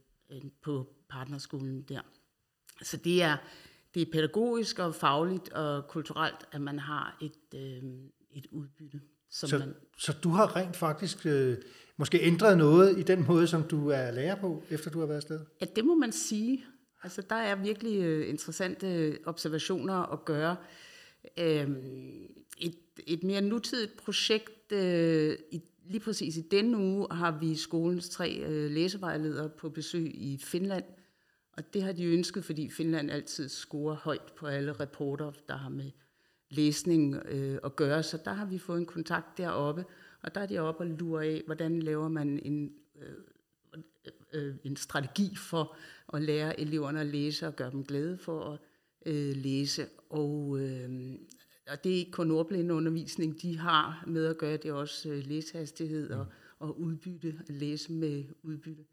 på 0.63 0.95
partnerskolen 1.09 1.83
der. 1.83 2.01
Så 2.83 2.97
det 2.97 3.23
er, 3.23 3.37
det 3.95 4.03
er 4.03 4.13
pædagogisk 4.13 4.79
og 4.79 4.95
fagligt 4.95 5.49
og 5.49 5.89
kulturelt, 5.89 6.47
at 6.53 6.61
man 6.61 6.79
har 6.79 7.19
et, 7.23 7.59
øh, 7.59 7.83
et 8.31 8.47
udbytte. 8.51 9.01
Som 9.33 9.49
så, 9.49 9.59
man... 9.59 9.75
så 9.99 10.13
du 10.23 10.29
har 10.29 10.57
rent 10.57 10.77
faktisk 10.77 11.27
øh, 11.27 11.57
måske 11.97 12.21
ændret 12.21 12.59
noget 12.59 12.99
i 12.99 13.03
den 13.03 13.27
måde, 13.27 13.47
som 13.47 13.63
du 13.63 13.89
er 13.89 14.11
lærer 14.11 14.41
på, 14.41 14.63
efter 14.71 14.91
du 14.91 14.99
har 14.99 15.07
været 15.07 15.17
afsted? 15.17 15.41
Ja, 15.61 15.67
det 15.77 15.85
må 15.85 15.95
man 15.95 16.13
sige. 16.13 16.65
Altså, 17.03 17.23
der 17.31 17.37
er 17.37 17.55
virkelig 17.55 18.03
øh, 18.03 18.29
interessante 18.29 19.19
observationer 19.25 20.13
at 20.13 20.25
gøre. 20.25 20.57
Øh, 21.39 21.71
et, 22.59 22.79
et 23.07 23.23
mere 23.23 23.41
nutidigt 23.41 23.97
projekt, 23.97 24.73
øh, 24.73 25.37
i, 25.51 25.63
lige 25.85 26.01
præcis 26.01 26.37
i 26.37 26.43
denne 26.51 26.79
uge, 26.79 27.07
har 27.11 27.39
vi 27.39 27.57
skolens 27.57 28.09
tre 28.09 28.39
øh, 28.47 28.71
læsevejledere 28.71 29.49
på 29.49 29.69
besøg 29.69 30.11
i 30.15 30.41
Finland. 30.45 30.85
Og 31.57 31.75
det 31.75 31.83
har 31.83 31.93
de 31.93 32.05
ønsket, 32.05 32.45
fordi 32.45 32.71
Finland 32.71 33.11
altid 33.11 33.49
scorer 33.49 33.95
højt 33.95 34.33
på 34.37 34.47
alle 34.47 34.73
rapporter, 34.73 35.33
der 35.49 35.57
har 35.57 35.69
med 35.69 35.91
læsning 36.55 37.15
øh, 37.15 37.59
at 37.65 37.77
gøre. 37.77 38.03
Så 38.03 38.19
der 38.25 38.33
har 38.33 38.47
vi 38.47 38.59
fået 38.59 38.79
en 38.79 38.87
kontakt 38.87 39.39
deroppe, 39.39 39.85
og 40.23 40.35
der 40.35 40.41
er 40.41 40.47
de 40.47 40.59
oppe 40.59 40.81
og 40.85 40.87
lurer 40.87 41.21
af, 41.21 41.43
hvordan 41.47 41.81
laver 41.81 42.09
man 42.09 42.41
en, 42.45 42.73
øh, 42.97 43.15
øh, 44.33 44.55
en 44.65 44.77
strategi 44.77 45.37
for 45.37 45.77
at 46.15 46.23
lære 46.23 46.61
eleverne 46.61 47.01
at 47.01 47.07
læse 47.07 47.47
og 47.47 47.57
gøre 47.57 47.71
dem 47.71 47.85
glade 47.85 48.19
for 48.19 48.45
at 48.53 48.59
øh, 49.07 49.37
læse. 49.37 49.87
Og, 50.11 50.61
øh, 50.61 51.15
og 51.71 51.85
det 51.85 51.93
er 51.93 51.97
ikke 51.97 52.11
kun 52.11 52.31
ordblindeundervisning, 52.31 53.43
de 53.43 53.59
har 53.59 54.05
med 54.07 54.27
at 54.27 54.39
gøre, 54.39 54.57
det 54.57 54.65
er 54.65 54.73
også 54.73 55.09
øh, 55.09 55.27
læsehastighed 55.27 56.11
og, 56.11 56.27
og 56.59 56.81
udbytte, 56.81 57.35
at 57.49 57.55
læse 57.55 57.93
med 57.93 58.25
udbytte. 58.43 58.85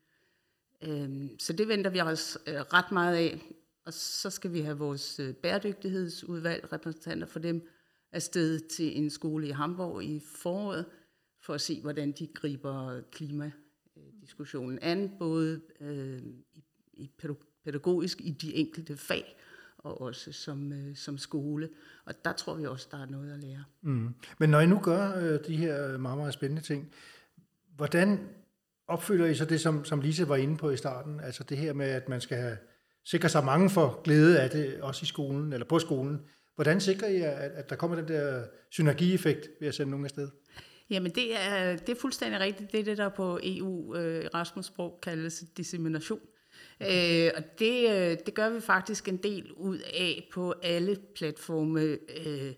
Øh, 0.82 1.30
så 1.40 1.54
det 1.54 1.68
venter 1.68 1.90
vi 1.92 2.02
os 2.02 2.38
øh, 2.48 2.56
ret 2.56 2.92
meget 2.92 3.16
af 3.16 3.42
og 3.90 3.94
så 3.94 4.30
skal 4.30 4.54
vi 4.54 4.62
have 4.62 4.78
vores 4.78 5.20
øh, 5.20 5.34
bæredygtighedsudvalg, 5.34 6.74
repræsentanter 6.74 7.28
for 7.28 7.40
dem, 7.40 7.68
afsted 8.12 8.60
til 8.60 8.98
en 8.98 9.10
skole 9.10 9.48
i 9.48 9.52
Hamburg 9.52 10.04
i 10.04 10.22
foråret, 10.36 10.86
for 11.42 11.54
at 11.54 11.62
se, 11.62 11.82
hvordan 11.82 12.12
de 12.12 12.28
griber 12.28 12.88
øh, 12.88 13.04
klimadiskussionen 13.12 14.80
an, 14.82 15.12
både 15.20 15.62
øh, 15.82 16.22
i 16.94 17.10
pædagogisk 17.66 18.22
i 18.22 18.32
de 18.32 18.56
enkelte 18.56 18.98
fag, 18.98 19.38
og 19.78 20.02
også 20.02 20.32
som, 20.32 20.74
øh, 20.74 20.96
som 20.96 21.18
skole. 21.18 21.70
Og 22.06 22.26
der 22.26 22.34
tror 22.34 22.56
vi 22.56 22.66
også, 22.66 22.88
der 22.92 22.98
er 22.98 23.06
noget 23.06 23.34
at 23.34 23.40
lære. 23.40 23.64
Mm. 23.82 24.14
Men 24.40 24.50
når 24.50 24.60
I 24.60 24.68
nu 24.68 24.80
gør 24.80 25.16
øh, 25.18 25.40
de 25.48 25.58
her 25.58 25.94
øh, 25.94 26.00
meget, 26.00 26.18
meget 26.18 26.34
spændende 26.34 26.62
ting, 26.62 26.92
hvordan 27.76 28.30
opfylder 28.88 29.26
I 29.26 29.36
så 29.36 29.46
det, 29.46 29.62
som, 29.62 29.86
som 29.86 30.02
Lise 30.02 30.30
var 30.30 30.36
inde 30.36 30.58
på 30.58 30.70
i 30.70 30.78
starten, 30.78 31.20
altså 31.20 31.44
det 31.44 31.58
her 31.58 31.74
med, 31.74 31.86
at 31.86 32.10
man 32.10 32.22
skal 32.22 32.38
have, 32.38 32.58
sikre 33.06 33.30
sig 33.30 33.46
mange 33.46 33.70
for 33.70 34.02
glæde 34.04 34.42
af 34.42 34.50
det, 34.50 34.82
også 34.82 35.04
i 35.04 35.06
skolen, 35.06 35.54
eller 35.54 35.66
på 35.66 35.80
skolen. 35.80 36.20
Hvordan 36.56 36.82
sikrer 36.82 37.08
I, 37.08 37.16
at, 37.16 37.34
at 37.34 37.70
der 37.70 37.76
kommer 37.76 37.98
den 37.98 38.08
der 38.08 38.44
synergieffekt 38.72 39.50
ved 39.60 39.68
at 39.68 39.76
sende 39.76 39.92
nogen 39.92 40.06
afsted? 40.06 40.30
Jamen 40.90 41.12
det 41.12 41.36
er, 41.36 41.76
det 41.76 41.90
er 41.90 42.00
fuldstændig 42.02 42.40
rigtigt. 42.40 42.72
Det 42.72 42.80
er 42.80 42.84
det, 42.84 42.98
der 42.98 43.10
på 43.10 43.40
EU 43.44 43.96
øh, 43.96 44.26
Erasmus-sprog 44.26 45.00
kaldes 45.02 45.44
dissemination. 45.58 46.20
Øh, 46.82 47.32
og 47.36 47.60
det, 47.60 47.90
øh, 47.90 48.18
det 48.26 48.34
gør 48.34 48.50
vi 48.50 48.62
faktisk 48.62 49.08
en 49.08 49.18
del 49.18 49.52
ud 49.52 49.78
af 49.78 50.28
på 50.34 50.54
alle 50.64 50.98
platforme. 51.16 51.82
Øh, 52.26 52.54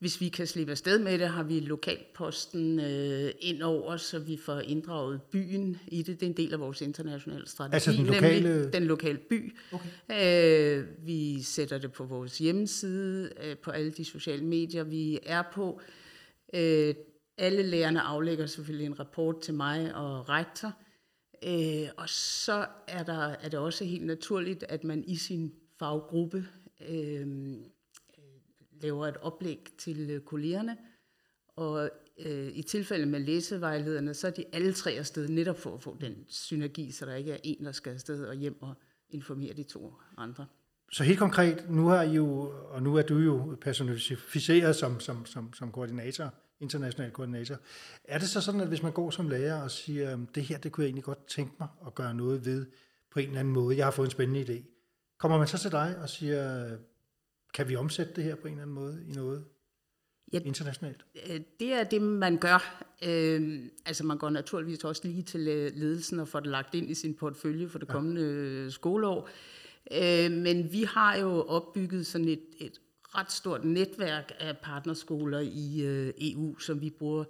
hvis 0.00 0.20
vi 0.20 0.28
kan 0.28 0.46
slippe 0.46 0.70
afsted 0.70 0.98
med 0.98 1.18
det, 1.18 1.28
har 1.28 1.42
vi 1.42 1.60
lokalposten 1.60 2.80
øh, 2.80 3.30
ind 3.40 3.62
over, 3.62 3.96
så 3.96 4.18
vi 4.18 4.36
får 4.36 4.60
inddraget 4.60 5.22
byen 5.22 5.76
i 5.88 6.02
det. 6.02 6.20
Det 6.20 6.26
er 6.26 6.30
en 6.30 6.36
del 6.36 6.52
af 6.52 6.60
vores 6.60 6.80
internationale 6.80 7.48
strategi, 7.48 7.74
altså 7.74 7.92
den 7.92 8.06
lokale... 8.06 8.48
nemlig 8.48 8.72
den 8.72 8.84
lokale 8.84 9.18
by. 9.18 9.56
Okay. 9.72 10.78
Øh, 10.78 10.86
vi 11.06 11.42
sætter 11.42 11.78
det 11.78 11.92
på 11.92 12.04
vores 12.04 12.38
hjemmeside, 12.38 13.32
øh, 13.42 13.56
på 13.56 13.70
alle 13.70 13.90
de 13.90 14.04
sociale 14.04 14.44
medier, 14.44 14.84
vi 14.84 15.18
er 15.22 15.42
på. 15.54 15.80
Øh, 16.54 16.94
alle 17.38 17.62
lærerne 17.62 18.00
aflægger 18.00 18.46
selvfølgelig 18.46 18.86
en 18.86 19.00
rapport 19.00 19.40
til 19.40 19.54
mig 19.54 19.94
og 19.94 20.28
rektor. 20.28 20.72
Øh, 21.44 21.88
og 21.96 22.08
så 22.08 22.66
er, 22.88 23.02
der, 23.02 23.22
er 23.22 23.48
det 23.48 23.58
også 23.58 23.84
helt 23.84 24.06
naturligt, 24.06 24.64
at 24.68 24.84
man 24.84 25.04
i 25.06 25.16
sin 25.16 25.52
faggruppe 25.78 26.46
øh, 26.88 27.26
laver 28.80 29.06
et 29.06 29.16
oplæg 29.16 29.66
til 29.78 30.10
øh, 30.10 30.20
kollegerne. 30.20 30.76
Og 31.56 31.90
øh, 32.18 32.48
i 32.54 32.62
tilfælde 32.62 33.06
med 33.06 33.20
læsevejlederne, 33.20 34.14
så 34.14 34.26
er 34.26 34.30
de 34.30 34.44
alle 34.52 34.72
tre 34.72 34.90
afsted 34.90 35.28
netop 35.28 35.58
for 35.58 35.74
at 35.74 35.82
få 35.82 35.96
den 36.00 36.14
synergi, 36.28 36.90
så 36.90 37.06
der 37.06 37.14
ikke 37.14 37.32
er 37.32 37.38
en, 37.42 37.64
der 37.64 37.72
skal 37.72 37.92
afsted 37.92 38.24
og 38.24 38.34
hjem 38.34 38.62
og 38.62 38.74
informere 39.10 39.52
de 39.52 39.62
to 39.62 39.94
andre. 40.16 40.46
Så 40.92 41.04
helt 41.04 41.18
konkret, 41.18 41.70
nu 41.70 41.86
har 41.86 42.02
I 42.02 42.12
jo, 42.12 42.52
og 42.70 42.82
nu 42.82 42.96
er 42.96 43.02
du 43.02 43.18
jo 43.18 43.56
personificeret 43.60 44.76
som, 44.76 45.00
som, 45.00 45.26
som, 45.26 45.52
som 45.52 45.72
koordinator, 45.72 46.34
international 46.60 47.10
koordinator. 47.10 47.56
Er 48.04 48.18
det 48.18 48.28
så 48.28 48.40
sådan, 48.40 48.60
at 48.60 48.68
hvis 48.68 48.82
man 48.82 48.92
går 48.92 49.10
som 49.10 49.28
lærer 49.28 49.62
og 49.62 49.70
siger, 49.70 50.18
det 50.34 50.42
her, 50.42 50.58
det 50.58 50.72
kunne 50.72 50.84
jeg 50.84 50.88
egentlig 50.88 51.04
godt 51.04 51.26
tænke 51.26 51.52
mig 51.60 51.68
at 51.86 51.94
gøre 51.94 52.14
noget 52.14 52.46
ved 52.46 52.66
på 53.10 53.20
en 53.20 53.26
eller 53.26 53.40
anden 53.40 53.54
måde, 53.54 53.76
jeg 53.76 53.86
har 53.86 53.90
fået 53.90 54.06
en 54.06 54.10
spændende 54.10 54.42
idé, 54.42 54.62
kommer 55.18 55.38
man 55.38 55.46
så 55.46 55.58
til 55.58 55.70
dig 55.70 55.96
og 56.02 56.08
siger, 56.08 56.70
kan 57.54 57.68
vi 57.68 57.76
omsætte 57.76 58.12
det 58.16 58.24
her 58.24 58.34
på 58.34 58.46
en 58.46 58.52
eller 58.52 58.62
anden 58.62 58.74
måde 58.74 59.04
i 59.08 59.12
noget 59.12 59.44
ja, 60.32 60.40
internationalt? 60.44 61.04
Øh, 61.30 61.40
det 61.60 61.72
er 61.72 61.84
det, 61.84 62.02
man 62.02 62.36
gør. 62.36 62.84
Øh, 63.02 63.62
altså 63.86 64.06
man 64.06 64.18
går 64.18 64.30
naturligvis 64.30 64.84
også 64.84 65.02
lige 65.04 65.22
til 65.22 65.48
øh, 65.48 65.72
ledelsen 65.74 66.20
og 66.20 66.28
får 66.28 66.40
det 66.40 66.50
lagt 66.50 66.74
ind 66.74 66.90
i 66.90 66.94
sin 66.94 67.14
portfølje 67.14 67.68
for 67.68 67.78
det 67.78 67.88
kommende 67.88 68.62
ja. 68.64 68.70
skoleår. 68.70 69.28
Øh, 69.92 70.32
men 70.32 70.72
vi 70.72 70.82
har 70.82 71.16
jo 71.16 71.42
opbygget 71.42 72.06
sådan 72.06 72.28
et, 72.28 72.42
et 72.58 72.80
ret 73.02 73.32
stort 73.32 73.64
netværk 73.64 74.32
af 74.40 74.58
partnerskoler 74.58 75.40
i 75.40 75.82
øh, 75.82 76.12
EU, 76.20 76.58
som 76.58 76.80
vi 76.80 76.90
bruger 76.90 77.24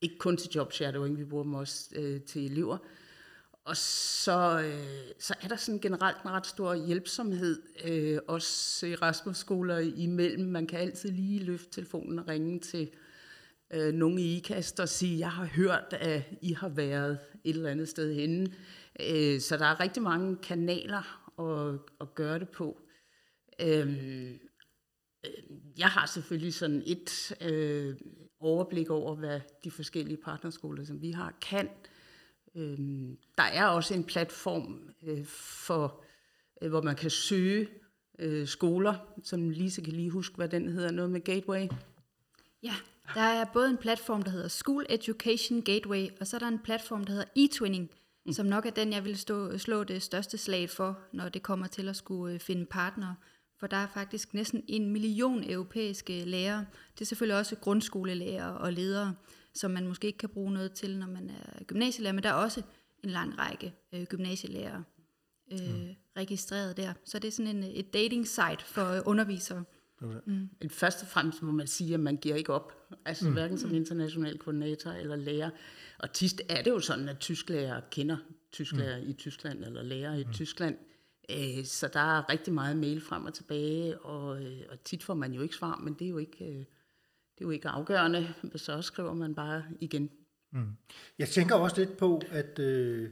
ikke 0.00 0.18
kun 0.18 0.36
til 0.36 0.50
jobshadowing, 0.54 1.18
vi 1.18 1.24
bruger 1.24 1.44
dem 1.44 1.54
også 1.54 1.90
øh, 1.96 2.20
til 2.20 2.52
elever. 2.52 2.78
Og 3.64 3.76
så, 3.76 4.62
øh, 4.64 5.14
så 5.18 5.34
er 5.42 5.48
der 5.48 5.56
sådan 5.56 5.80
generelt 5.80 6.22
en 6.24 6.30
ret 6.30 6.46
stor 6.46 6.74
hjælpsomhed, 6.74 7.62
øh, 7.84 8.18
også 8.28 8.86
Rasmus 9.02 9.36
skoler 9.36 9.78
imellem. 9.78 10.48
Man 10.48 10.66
kan 10.66 10.78
altid 10.78 11.10
lige 11.10 11.44
løfte 11.44 11.70
telefonen 11.70 12.18
og 12.18 12.28
ringe 12.28 12.60
til 12.60 12.90
øh, 13.72 13.94
nogen 13.94 14.18
i 14.18 14.36
IKAST 14.36 14.80
og 14.80 14.88
sige, 14.88 15.18
jeg 15.18 15.30
har 15.30 15.44
hørt, 15.44 15.92
at 15.92 16.22
I 16.42 16.52
har 16.52 16.68
været 16.68 17.18
et 17.44 17.56
eller 17.56 17.70
andet 17.70 17.88
sted 17.88 18.14
henne. 18.14 18.52
Øh, 19.00 19.40
så 19.40 19.56
der 19.56 19.66
er 19.66 19.80
rigtig 19.80 20.02
mange 20.02 20.36
kanaler 20.36 21.32
at, 21.40 21.78
at 22.00 22.14
gøre 22.14 22.38
det 22.38 22.48
på. 22.48 22.80
Øhm, 23.60 24.38
øh, 25.26 25.30
jeg 25.78 25.88
har 25.88 26.06
selvfølgelig 26.06 26.54
sådan 26.54 26.82
et 26.86 27.36
øh, 27.42 27.96
overblik 28.40 28.90
over, 28.90 29.14
hvad 29.14 29.40
de 29.64 29.70
forskellige 29.70 30.16
partnerskoler, 30.24 30.84
som 30.84 31.02
vi 31.02 31.10
har, 31.10 31.34
kan. 31.40 31.66
Øh, 31.66 31.99
der 33.38 33.42
er 33.52 33.66
også 33.66 33.94
en 33.94 34.04
platform 34.04 34.80
øh, 35.02 35.24
for, 35.66 36.04
øh, 36.62 36.70
hvor 36.70 36.82
man 36.82 36.96
kan 36.96 37.10
søge 37.10 37.68
øh, 38.18 38.48
skoler, 38.48 38.94
som 39.24 39.50
Lise 39.50 39.82
kan 39.82 39.92
lige 39.92 40.10
huske, 40.10 40.36
hvad 40.36 40.48
den 40.48 40.68
hedder, 40.68 40.90
noget 40.90 41.10
med 41.10 41.20
Gateway. 41.20 41.68
Ja, 42.62 42.74
der 43.14 43.20
er 43.20 43.44
både 43.52 43.70
en 43.70 43.76
platform, 43.76 44.22
der 44.22 44.30
hedder 44.30 44.48
School 44.48 44.86
Education 44.88 45.62
Gateway, 45.62 46.08
og 46.20 46.26
så 46.26 46.36
er 46.36 46.38
der 46.38 46.48
en 46.48 46.58
platform, 46.58 47.04
der 47.04 47.12
hedder 47.12 47.28
eTwinning, 47.36 47.90
mm. 48.26 48.32
som 48.32 48.46
nok 48.46 48.66
er 48.66 48.70
den, 48.70 48.92
jeg 48.92 49.04
vil 49.04 49.18
stå, 49.18 49.58
slå 49.58 49.84
det 49.84 50.02
største 50.02 50.38
slag 50.38 50.70
for, 50.70 50.98
når 51.12 51.28
det 51.28 51.42
kommer 51.42 51.66
til 51.66 51.88
at 51.88 51.96
skulle 51.96 52.34
øh, 52.34 52.40
finde 52.40 52.66
partnere 52.66 53.14
for 53.60 53.66
der 53.66 53.76
er 53.76 53.86
faktisk 53.94 54.34
næsten 54.34 54.62
en 54.68 54.92
million 54.92 55.50
europæiske 55.50 56.24
lærere. 56.24 56.66
Det 56.94 57.00
er 57.00 57.04
selvfølgelig 57.04 57.38
også 57.38 57.56
grundskolelærer 57.56 58.46
og 58.46 58.72
ledere, 58.72 59.14
som 59.54 59.70
man 59.70 59.88
måske 59.88 60.06
ikke 60.06 60.18
kan 60.18 60.28
bruge 60.28 60.52
noget 60.52 60.72
til, 60.72 60.98
når 60.98 61.06
man 61.06 61.30
er 61.30 61.64
gymnasielærer, 61.64 62.12
men 62.12 62.22
der 62.22 62.28
er 62.28 62.34
også 62.34 62.62
en 63.04 63.10
lang 63.10 63.38
række 63.38 63.74
øh, 63.92 64.04
gymnasielærer 64.04 64.82
øh, 65.52 65.58
mm. 65.58 65.94
registreret 66.16 66.76
der. 66.76 66.92
Så 67.04 67.18
det 67.18 67.28
er 67.28 67.32
sådan 67.32 67.56
en, 67.56 67.62
et 67.62 67.94
dating 67.94 68.28
site 68.28 68.64
for 68.64 69.02
undervisere. 69.06 69.64
Mm. 70.00 70.48
Men 70.60 70.70
først 70.70 71.02
og 71.02 71.08
fremmest 71.08 71.42
må 71.42 71.52
man 71.52 71.66
sige, 71.66 71.94
at 71.94 72.00
man 72.00 72.16
giver 72.16 72.34
ikke 72.34 72.52
op. 72.52 72.96
Altså 73.04 73.26
mm. 73.28 73.32
hverken 73.32 73.58
som 73.58 73.74
international 73.74 74.38
koordinator 74.38 74.90
eller 74.90 75.16
lærer. 75.16 75.50
Og 75.98 76.12
tit 76.12 76.42
er 76.48 76.62
det 76.62 76.70
jo 76.70 76.80
sådan, 76.80 77.08
at 77.08 77.18
tysklærer 77.18 77.80
kender 77.90 78.16
tysklærer 78.52 79.00
mm. 79.00 79.10
i 79.10 79.12
Tyskland, 79.12 79.64
eller 79.64 79.82
lærer 79.82 80.14
i 80.14 80.24
mm. 80.24 80.32
Tyskland. 80.32 80.76
Øh, 81.30 81.64
så 81.64 81.88
der 81.92 82.18
er 82.18 82.30
rigtig 82.30 82.54
meget 82.54 82.76
mail 82.76 83.00
frem 83.00 83.24
og 83.24 83.34
tilbage, 83.34 83.98
og, 83.98 84.42
øh, 84.42 84.62
og 84.70 84.84
tit 84.84 85.02
får 85.02 85.14
man 85.14 85.32
jo 85.32 85.42
ikke 85.42 85.54
svar, 85.54 85.76
men 85.76 85.94
det 85.94 86.04
er 86.04 86.08
jo 86.08 86.18
ikke, 86.18 86.44
øh, 86.44 86.64
det 87.40 87.44
er 87.44 87.48
jo 87.48 87.52
ikke 87.52 87.68
afgørende, 87.68 88.34
så 88.56 88.82
skriver 88.82 89.14
man 89.14 89.34
bare 89.34 89.64
igen. 89.80 90.10
Mm. 90.52 90.76
Jeg 91.18 91.28
tænker 91.28 91.54
også 91.54 91.76
lidt 91.80 91.96
på, 91.96 92.22
at, 92.30 92.58
øh, 92.58 93.10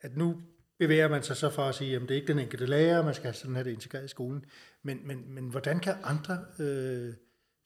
at 0.00 0.16
nu 0.16 0.42
bevæger 0.78 1.08
man 1.08 1.22
sig 1.22 1.36
så 1.36 1.50
for 1.50 1.62
at 1.62 1.74
sige, 1.74 1.96
at 1.96 2.02
det 2.02 2.10
er 2.10 2.14
ikke 2.14 2.26
den 2.26 2.38
enkelte 2.38 2.66
lærer, 2.66 3.04
man 3.04 3.14
skal 3.14 3.34
sådan 3.34 3.54
have 3.54 3.64
det 3.64 3.72
integreret 3.72 4.04
i 4.04 4.08
skolen, 4.08 4.44
men, 4.82 5.06
men, 5.06 5.34
men 5.34 5.48
hvordan 5.48 5.80
kan 5.80 5.94
andre 6.02 6.44
øh, 6.58 7.14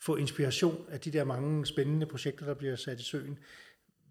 få 0.01 0.17
inspiration 0.17 0.87
af 0.89 1.01
de 1.01 1.11
der 1.11 1.25
mange 1.25 1.67
spændende 1.67 2.07
projekter, 2.07 2.47
der 2.47 2.55
bliver 2.55 2.77
sat 2.77 3.01
i 3.01 3.05
søen? 3.05 3.39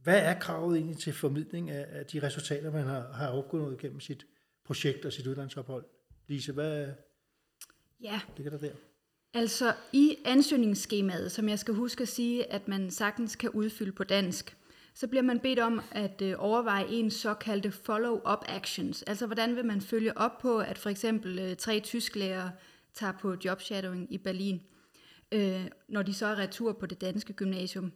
Hvad 0.04 0.20
er 0.20 0.40
kravet 0.40 0.78
egentlig 0.78 0.98
til 0.98 1.14
formidling 1.14 1.70
af, 1.70 2.00
af 2.00 2.06
de 2.06 2.20
resultater, 2.24 2.72
man 2.72 2.88
har, 2.88 3.12
har 3.12 3.28
opgået 3.28 3.78
gennem 3.78 4.00
sit 4.00 4.26
projekt 4.66 5.06
og 5.06 5.14
sit 5.14 5.28
uddannelsesophold. 5.28 5.86
Lise, 6.28 6.54
hvad 6.54 6.88
ja. 8.02 8.22
ligger 8.38 8.52
der 8.52 8.68
der? 8.68 8.74
Altså 9.34 9.74
i 9.94 10.18
ansøgningsskemaet, 10.26 11.32
som 11.32 11.50
jeg 11.50 11.60
skal 11.60 11.74
huske 11.74 12.02
at 12.02 12.08
sige, 12.08 12.54
at 12.54 12.68
man 12.68 12.92
sagtens 12.92 13.36
kan 13.36 13.50
udfylde 13.50 13.92
på 13.92 14.04
dansk, 14.04 14.58
så 14.94 15.08
bliver 15.08 15.22
man 15.22 15.40
bedt 15.40 15.60
om 15.60 15.82
at 15.92 16.22
øh, 16.22 16.36
overveje 16.38 16.86
en 16.90 17.12
såkaldte 17.12 17.72
follow-up 17.72 18.46
actions. 18.48 19.04
Altså 19.04 19.26
hvordan 19.26 19.56
vil 19.56 19.66
man 19.66 19.82
følge 19.82 20.18
op 20.18 20.38
på, 20.38 20.60
at 20.60 20.78
for 20.78 20.90
eksempel 20.90 21.40
øh, 21.40 21.56
tre 21.56 21.80
tysklærere 21.80 22.52
tager 22.94 23.14
på 23.22 23.36
jobshadowing 23.46 24.14
i 24.14 24.18
Berlin, 24.18 24.62
øh, 25.32 25.66
når 25.90 26.02
de 26.02 26.14
så 26.14 26.26
er 26.26 26.40
retur 26.40 26.74
på 26.74 26.86
det 26.86 27.02
danske 27.02 27.34
gymnasium. 27.34 27.92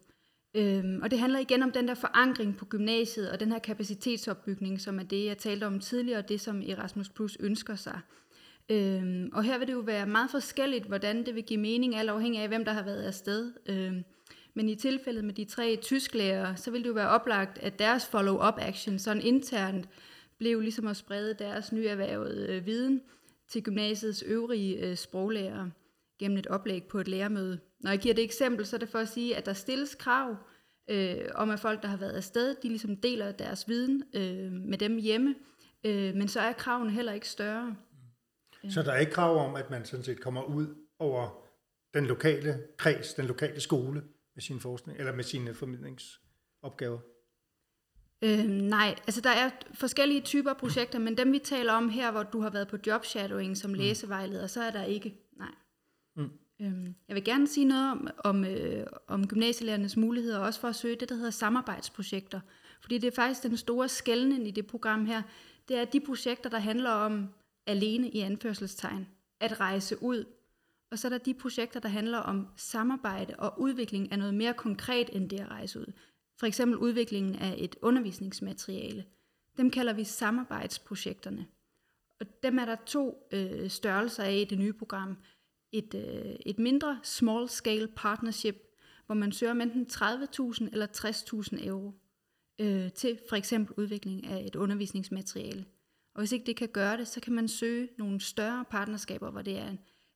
Øhm, 0.54 1.00
og 1.02 1.10
det 1.10 1.18
handler 1.18 1.38
igen 1.38 1.62
om 1.62 1.72
den 1.72 1.88
der 1.88 1.94
forankring 1.94 2.56
på 2.56 2.64
gymnasiet 2.64 3.30
og 3.30 3.40
den 3.40 3.52
her 3.52 3.58
kapacitetsopbygning, 3.58 4.80
som 4.80 4.98
er 4.98 5.02
det, 5.02 5.24
jeg 5.24 5.38
talte 5.38 5.64
om 5.64 5.80
tidligere, 5.80 6.18
og 6.18 6.28
det, 6.28 6.40
som 6.40 6.62
Erasmus 6.66 7.08
Plus 7.08 7.36
ønsker 7.40 7.74
sig. 7.74 8.00
Øhm, 8.70 9.30
og 9.32 9.44
her 9.44 9.58
vil 9.58 9.66
det 9.66 9.72
jo 9.72 9.78
være 9.80 10.06
meget 10.06 10.30
forskelligt, 10.30 10.84
hvordan 10.84 11.26
det 11.26 11.34
vil 11.34 11.44
give 11.44 11.60
mening, 11.60 11.96
alt 11.96 12.10
afhængig 12.10 12.40
af, 12.40 12.48
hvem 12.48 12.64
der 12.64 12.72
har 12.72 12.82
været 12.82 13.02
afsted. 13.02 13.52
Øhm, 13.66 14.04
men 14.54 14.68
i 14.68 14.74
tilfældet 14.74 15.24
med 15.24 15.34
de 15.34 15.44
tre 15.44 15.76
tysklærere, 15.76 16.56
så 16.56 16.70
vil 16.70 16.82
det 16.82 16.88
jo 16.88 16.94
være 16.94 17.08
oplagt, 17.08 17.58
at 17.58 17.78
deres 17.78 18.06
follow-up 18.06 18.54
action, 18.58 18.98
sådan 18.98 19.22
internt, 19.22 19.88
blev 20.38 20.60
ligesom 20.60 20.86
at 20.86 20.96
sprede 20.96 21.34
deres 21.34 21.72
nyerhvervede 21.72 22.56
øh, 22.56 22.66
viden 22.66 23.00
til 23.48 23.62
gymnasiets 23.62 24.22
øvrige 24.22 24.86
øh, 24.86 24.96
sproglærere 24.96 25.70
gennem 26.18 26.38
et 26.38 26.46
oplæg 26.46 26.84
på 26.84 26.98
et 26.98 27.08
lærermøde. 27.08 27.58
Når 27.80 27.90
jeg 27.90 27.98
giver 27.98 28.14
det 28.14 28.24
eksempel, 28.24 28.66
så 28.66 28.76
er 28.76 28.78
det 28.78 28.88
for 28.88 28.98
at 28.98 29.08
sige, 29.08 29.36
at 29.36 29.46
der 29.46 29.52
stilles 29.52 29.94
krav 29.94 30.36
øh, 30.90 31.16
om, 31.34 31.50
at 31.50 31.60
folk, 31.60 31.82
der 31.82 31.88
har 31.88 31.96
været 31.96 32.12
afsted, 32.12 32.56
de 32.62 32.68
ligesom 32.68 32.96
deler 32.96 33.32
deres 33.32 33.68
viden 33.68 34.04
øh, 34.14 34.52
med 34.52 34.78
dem 34.78 34.96
hjemme, 34.96 35.34
øh, 35.84 36.14
men 36.14 36.28
så 36.28 36.40
er 36.40 36.52
kravene 36.52 36.90
heller 36.90 37.12
ikke 37.12 37.28
større. 37.28 37.76
Så 38.70 38.82
der 38.82 38.92
er 38.92 38.98
ikke 38.98 39.12
krav 39.12 39.48
om, 39.48 39.54
at 39.54 39.70
man 39.70 39.84
sådan 39.84 40.04
set 40.04 40.20
kommer 40.20 40.42
ud 40.42 40.74
over 40.98 41.48
den 41.94 42.06
lokale 42.06 42.62
kreds, 42.76 43.14
den 43.14 43.24
lokale 43.24 43.60
skole 43.60 44.02
med 44.34 44.42
sin 44.42 44.60
forskning, 44.60 44.98
eller 44.98 45.14
med 45.14 45.24
sine 45.24 45.54
formidlingsopgaver? 45.54 46.98
Øh, 48.22 48.44
nej, 48.48 48.94
altså 49.06 49.20
der 49.20 49.30
er 49.30 49.50
forskellige 49.74 50.20
typer 50.20 50.54
projekter, 50.54 50.98
men 50.98 51.16
dem 51.16 51.32
vi 51.32 51.38
taler 51.38 51.72
om 51.72 51.88
her, 51.88 52.10
hvor 52.10 52.22
du 52.22 52.40
har 52.40 52.50
været 52.50 52.68
på 52.68 52.76
jobshadowing 52.86 53.56
som 53.56 53.70
mm. 53.70 53.76
læsevejleder, 53.76 54.46
så 54.46 54.62
er 54.62 54.70
der 54.70 54.84
ikke, 54.84 55.14
nej. 55.38 55.54
Mm. 56.16 56.30
Øhm, 56.60 56.94
jeg 57.08 57.14
vil 57.14 57.24
gerne 57.24 57.48
sige 57.48 57.64
noget 57.64 57.90
om, 57.90 58.08
om, 58.18 58.44
øh, 58.44 58.86
om 59.06 59.26
gymnasielærernes 59.28 59.96
muligheder, 59.96 60.38
også 60.38 60.60
for 60.60 60.68
at 60.68 60.76
søge 60.76 60.96
det, 60.96 61.08
der 61.08 61.14
hedder 61.14 61.30
samarbejdsprojekter. 61.30 62.40
Fordi 62.80 62.98
det 62.98 63.06
er 63.06 63.16
faktisk 63.16 63.42
den 63.42 63.56
store 63.56 63.88
skældning 63.88 64.48
i 64.48 64.50
det 64.50 64.66
program 64.66 65.06
her, 65.06 65.22
det 65.68 65.76
er 65.76 65.84
de 65.84 66.00
projekter, 66.00 66.50
der 66.50 66.58
handler 66.58 66.90
om 66.90 67.28
alene 67.68 68.08
i 68.10 68.20
anførselstegn, 68.20 69.08
at 69.40 69.60
rejse 69.60 70.02
ud. 70.02 70.24
Og 70.90 70.98
så 70.98 71.08
er 71.08 71.10
der 71.10 71.18
de 71.18 71.34
projekter, 71.34 71.80
der 71.80 71.88
handler 71.88 72.18
om 72.18 72.46
samarbejde 72.56 73.34
og 73.38 73.60
udvikling 73.60 74.12
af 74.12 74.18
noget 74.18 74.34
mere 74.34 74.54
konkret 74.54 75.10
end 75.12 75.30
det 75.30 75.40
at 75.40 75.50
rejse 75.50 75.80
ud. 75.80 75.92
For 76.38 76.46
eksempel 76.46 76.78
udviklingen 76.78 77.36
af 77.36 77.54
et 77.58 77.76
undervisningsmateriale. 77.82 79.04
Dem 79.56 79.70
kalder 79.70 79.92
vi 79.92 80.04
samarbejdsprojekterne. 80.04 81.46
Og 82.20 82.26
dem 82.42 82.58
er 82.58 82.64
der 82.64 82.76
to 82.86 83.28
øh, 83.32 83.70
størrelser 83.70 84.22
af 84.22 84.34
i 84.34 84.44
det 84.44 84.58
nye 84.58 84.72
program. 84.72 85.16
Et, 85.72 85.94
øh, 85.94 86.36
et 86.46 86.58
mindre 86.58 87.00
small 87.02 87.48
scale 87.48 87.88
partnership, 87.96 88.56
hvor 89.06 89.14
man 89.14 89.32
søger 89.32 89.50
om 89.50 89.60
enten 89.60 89.86
30.000 89.92 90.68
eller 90.72 90.86
60.000 90.86 91.66
euro 91.66 91.92
øh, 92.58 92.92
til 92.92 93.18
for 93.28 93.36
eksempel 93.36 93.74
udvikling 93.76 94.26
af 94.26 94.46
et 94.46 94.56
undervisningsmateriale. 94.56 95.64
Og 96.18 96.22
hvis 96.22 96.32
ikke 96.32 96.46
det 96.46 96.56
kan 96.56 96.68
gøre 96.68 96.96
det, 96.96 97.08
så 97.08 97.20
kan 97.20 97.32
man 97.32 97.48
søge 97.48 97.88
nogle 97.98 98.20
større 98.20 98.64
partnerskaber, 98.70 99.30
hvor 99.30 99.42
det 99.42 99.58
er, 99.58 99.72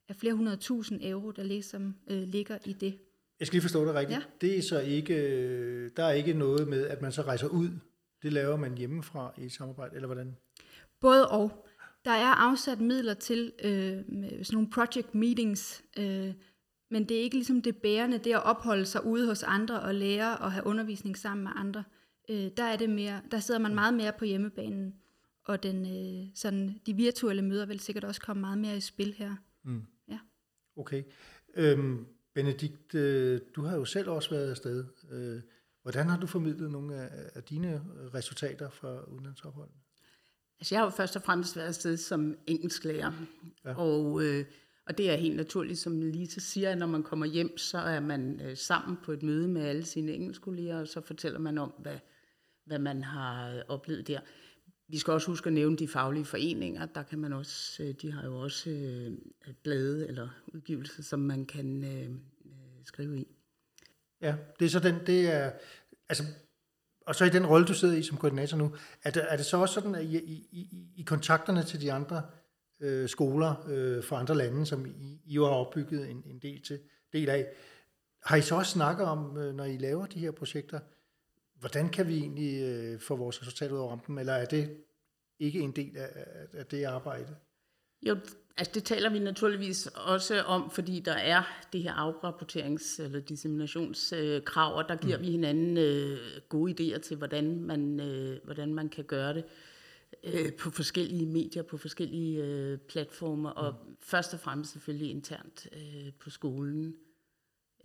er 0.08 0.14
flere 0.14 0.34
hundrede 0.34 0.56
tusind 0.56 1.00
euro, 1.02 1.30
der 1.30 1.42
ligesom 1.42 1.94
øh, 2.10 2.22
ligger 2.22 2.58
i 2.64 2.72
det. 2.72 2.98
Jeg 3.40 3.46
skal 3.46 3.54
lige 3.54 3.62
forstå 3.62 3.84
det 3.84 3.94
rigtigt. 3.94 4.18
Ja. 4.18 4.24
Det 4.40 4.58
er 4.58 4.62
så 4.62 4.80
ikke, 4.80 5.14
øh, 5.14 5.90
der 5.96 6.04
er 6.04 6.12
ikke 6.12 6.32
noget 6.32 6.68
med, 6.68 6.86
at 6.86 7.02
man 7.02 7.12
så 7.12 7.22
rejser 7.22 7.48
ud. 7.48 7.68
Det 8.22 8.32
laver 8.32 8.56
man 8.56 8.78
hjemmefra 8.78 9.34
i 9.38 9.44
et 9.44 9.52
samarbejde, 9.52 9.94
eller 9.94 10.06
hvordan? 10.06 10.36
Både 11.00 11.28
og. 11.28 11.66
Der 12.04 12.10
er 12.10 12.34
afsat 12.34 12.80
midler 12.80 13.14
til 13.14 13.52
øh, 13.64 13.72
med 14.08 14.44
sådan 14.44 14.56
nogle 14.56 14.70
project 14.70 15.14
meetings, 15.14 15.84
øh, 15.98 16.32
men 16.90 17.08
det 17.08 17.16
er 17.16 17.20
ikke 17.20 17.36
ligesom 17.36 17.62
det 17.62 17.76
bærende, 17.76 18.18
det 18.18 18.32
at 18.32 18.44
opholde 18.44 18.86
sig 18.86 19.06
ude 19.06 19.26
hos 19.26 19.42
andre 19.42 19.80
og 19.80 19.94
lære 19.94 20.36
og 20.36 20.52
have 20.52 20.66
undervisning 20.66 21.18
sammen 21.18 21.44
med 21.44 21.52
andre. 21.56 21.84
Øh, 22.30 22.50
der 22.56 22.64
er 22.64 22.76
det 22.76 22.90
mere, 22.90 23.20
der 23.30 23.38
sidder 23.38 23.60
man 23.60 23.74
meget 23.74 23.94
mere 23.94 24.12
på 24.18 24.24
hjemmebanen, 24.24 24.94
og 25.44 25.62
den, 25.62 25.86
øh, 25.86 26.28
sådan, 26.34 26.80
de 26.86 26.94
virtuelle 26.94 27.42
møder 27.42 27.66
vil 27.66 27.80
sikkert 27.80 28.04
også 28.04 28.20
komme 28.20 28.40
meget 28.40 28.58
mere 28.58 28.76
i 28.76 28.80
spil 28.80 29.14
her. 29.18 29.36
Mm. 29.62 29.82
Ja. 30.08 30.18
Okay. 30.76 31.02
Øhm, 31.54 32.06
Benedikt, 32.34 32.94
øh, 32.94 33.40
du 33.56 33.62
har 33.62 33.76
jo 33.76 33.84
selv 33.84 34.08
også 34.08 34.30
været 34.30 34.50
afsted. 34.50 34.84
Øh, 35.10 35.40
hvordan 35.82 36.08
har 36.08 36.20
du 36.20 36.26
formidlet 36.26 36.70
nogle 36.70 36.94
af, 36.96 37.30
af 37.34 37.42
dine 37.42 37.82
resultater 38.14 38.70
fra 38.70 39.04
udlandsopholdet? 39.04 39.74
Altså, 40.60 40.74
jeg 40.74 40.80
har 40.80 40.86
jo 40.86 40.90
først 40.90 41.16
og 41.16 41.22
fremmest 41.22 41.56
været 41.56 41.66
afsted 41.66 41.96
som 41.96 42.34
engelsklærer, 42.46 43.12
ja. 43.64 43.74
og, 43.74 44.24
øh, 44.24 44.44
og 44.86 44.98
det 44.98 45.10
er 45.10 45.16
helt 45.16 45.36
naturligt, 45.36 45.78
som 45.78 46.00
Lisa 46.00 46.40
siger, 46.40 46.70
at 46.70 46.78
når 46.78 46.86
man 46.86 47.02
kommer 47.02 47.26
hjem, 47.26 47.58
så 47.58 47.78
er 47.78 48.00
man 48.00 48.40
øh, 48.40 48.56
sammen 48.56 48.98
på 49.04 49.12
et 49.12 49.22
møde 49.22 49.48
med 49.48 49.62
alle 49.62 49.84
sine 49.84 50.12
engelskkolleger, 50.12 50.80
og 50.80 50.88
så 50.88 51.00
fortæller 51.00 51.38
man 51.38 51.58
om, 51.58 51.74
hvad, 51.78 51.98
hvad 52.64 52.78
man 52.78 53.04
har 53.04 53.50
øh, 53.50 53.62
oplevet 53.68 54.08
der. 54.08 54.20
Vi 54.92 54.98
skal 54.98 55.12
også 55.12 55.26
huske 55.26 55.46
at 55.46 55.52
nævne 55.52 55.76
de 55.76 55.88
faglige 55.88 56.24
foreninger. 56.24 56.86
Der 56.86 57.02
kan 57.02 57.18
man 57.18 57.32
også, 57.32 57.82
øh, 57.82 57.94
de 58.02 58.12
har 58.12 58.24
jo 58.24 58.40
også 58.40 58.70
øh, 58.70 59.12
blade 59.62 60.08
eller 60.08 60.28
udgivelser, 60.46 61.02
som 61.02 61.20
man 61.20 61.46
kan 61.46 61.84
øh, 61.84 62.10
skrive 62.84 63.18
i. 63.18 63.28
Ja, 64.20 64.34
det 64.58 64.64
er 64.64 64.68
så 64.68 64.80
den, 64.80 64.94
det 65.06 65.32
er, 65.32 65.52
altså, 66.08 66.24
og 67.06 67.14
så 67.14 67.24
i 67.24 67.28
den 67.28 67.46
rolle, 67.46 67.66
du 67.66 67.74
sidder 67.74 67.96
i 67.96 68.02
som 68.02 68.16
koordinator 68.16 68.56
nu, 68.56 68.74
er 69.02 69.10
det, 69.10 69.24
er 69.28 69.36
det 69.36 69.46
så 69.46 69.56
også 69.56 69.74
sådan, 69.74 69.94
at 69.94 70.04
i, 70.04 70.18
i, 70.18 70.48
i, 70.52 70.86
i 70.96 71.02
kontakterne 71.02 71.62
til 71.62 71.80
de 71.80 71.92
andre 71.92 72.22
øh, 72.80 73.08
skoler 73.08 73.64
øh, 73.68 74.04
fra 74.04 74.20
andre 74.20 74.34
lande, 74.34 74.66
som 74.66 74.86
I, 74.86 75.20
I 75.24 75.34
jo 75.34 75.44
har 75.44 75.52
opbygget 75.52 76.10
en, 76.10 76.22
en 76.26 76.38
del, 76.38 76.62
til, 76.62 76.80
del 77.12 77.28
af, 77.28 77.46
har 78.24 78.36
I 78.36 78.42
så 78.42 78.54
også 78.54 78.72
snakket 78.72 79.06
om, 79.06 79.38
øh, 79.38 79.54
når 79.54 79.64
I 79.64 79.76
laver 79.76 80.06
de 80.06 80.18
her 80.18 80.30
projekter, 80.30 80.80
hvordan 81.62 81.88
kan 81.88 82.08
vi 82.08 82.18
egentlig 82.18 82.62
øh, 82.62 83.00
få 83.00 83.16
vores 83.16 83.40
resultater 83.40 83.74
ud 83.74 83.78
af 83.78 83.88
rampen, 83.88 84.18
eller 84.18 84.32
er 84.32 84.44
det 84.44 84.76
ikke 85.38 85.60
en 85.60 85.72
del 85.72 85.96
af, 85.96 86.08
af, 86.52 86.66
det 86.66 86.84
arbejde? 86.84 87.36
Jo, 88.06 88.16
altså 88.56 88.72
det 88.74 88.84
taler 88.84 89.10
vi 89.10 89.18
naturligvis 89.18 89.86
også 89.86 90.40
om, 90.42 90.70
fordi 90.70 91.00
der 91.00 91.12
er 91.12 91.42
det 91.72 91.82
her 91.82 91.92
afrapporterings- 91.92 93.02
eller 93.02 93.20
disseminationskrav, 93.20 94.74
og 94.76 94.88
der 94.88 94.96
giver 94.96 95.18
mm. 95.18 95.24
vi 95.24 95.30
hinanden 95.30 95.76
øh, 95.76 96.18
gode 96.48 96.72
idéer 96.72 96.98
til, 96.98 97.16
hvordan 97.16 97.60
man, 97.60 98.00
øh, 98.00 98.38
hvordan 98.44 98.74
man 98.74 98.88
kan 98.88 99.04
gøre 99.04 99.34
det 99.34 99.44
øh, 100.24 100.52
på 100.52 100.70
forskellige 100.70 101.26
medier, 101.26 101.62
på 101.62 101.76
forskellige 101.76 102.44
øh, 102.44 102.78
platformer, 102.78 103.50
og 103.50 103.72
mm. 103.72 103.96
først 104.00 104.34
og 104.34 104.40
fremmest 104.40 104.72
selvfølgelig 104.72 105.10
internt 105.10 105.68
øh, 105.72 106.12
på 106.20 106.30
skolen. 106.30 106.96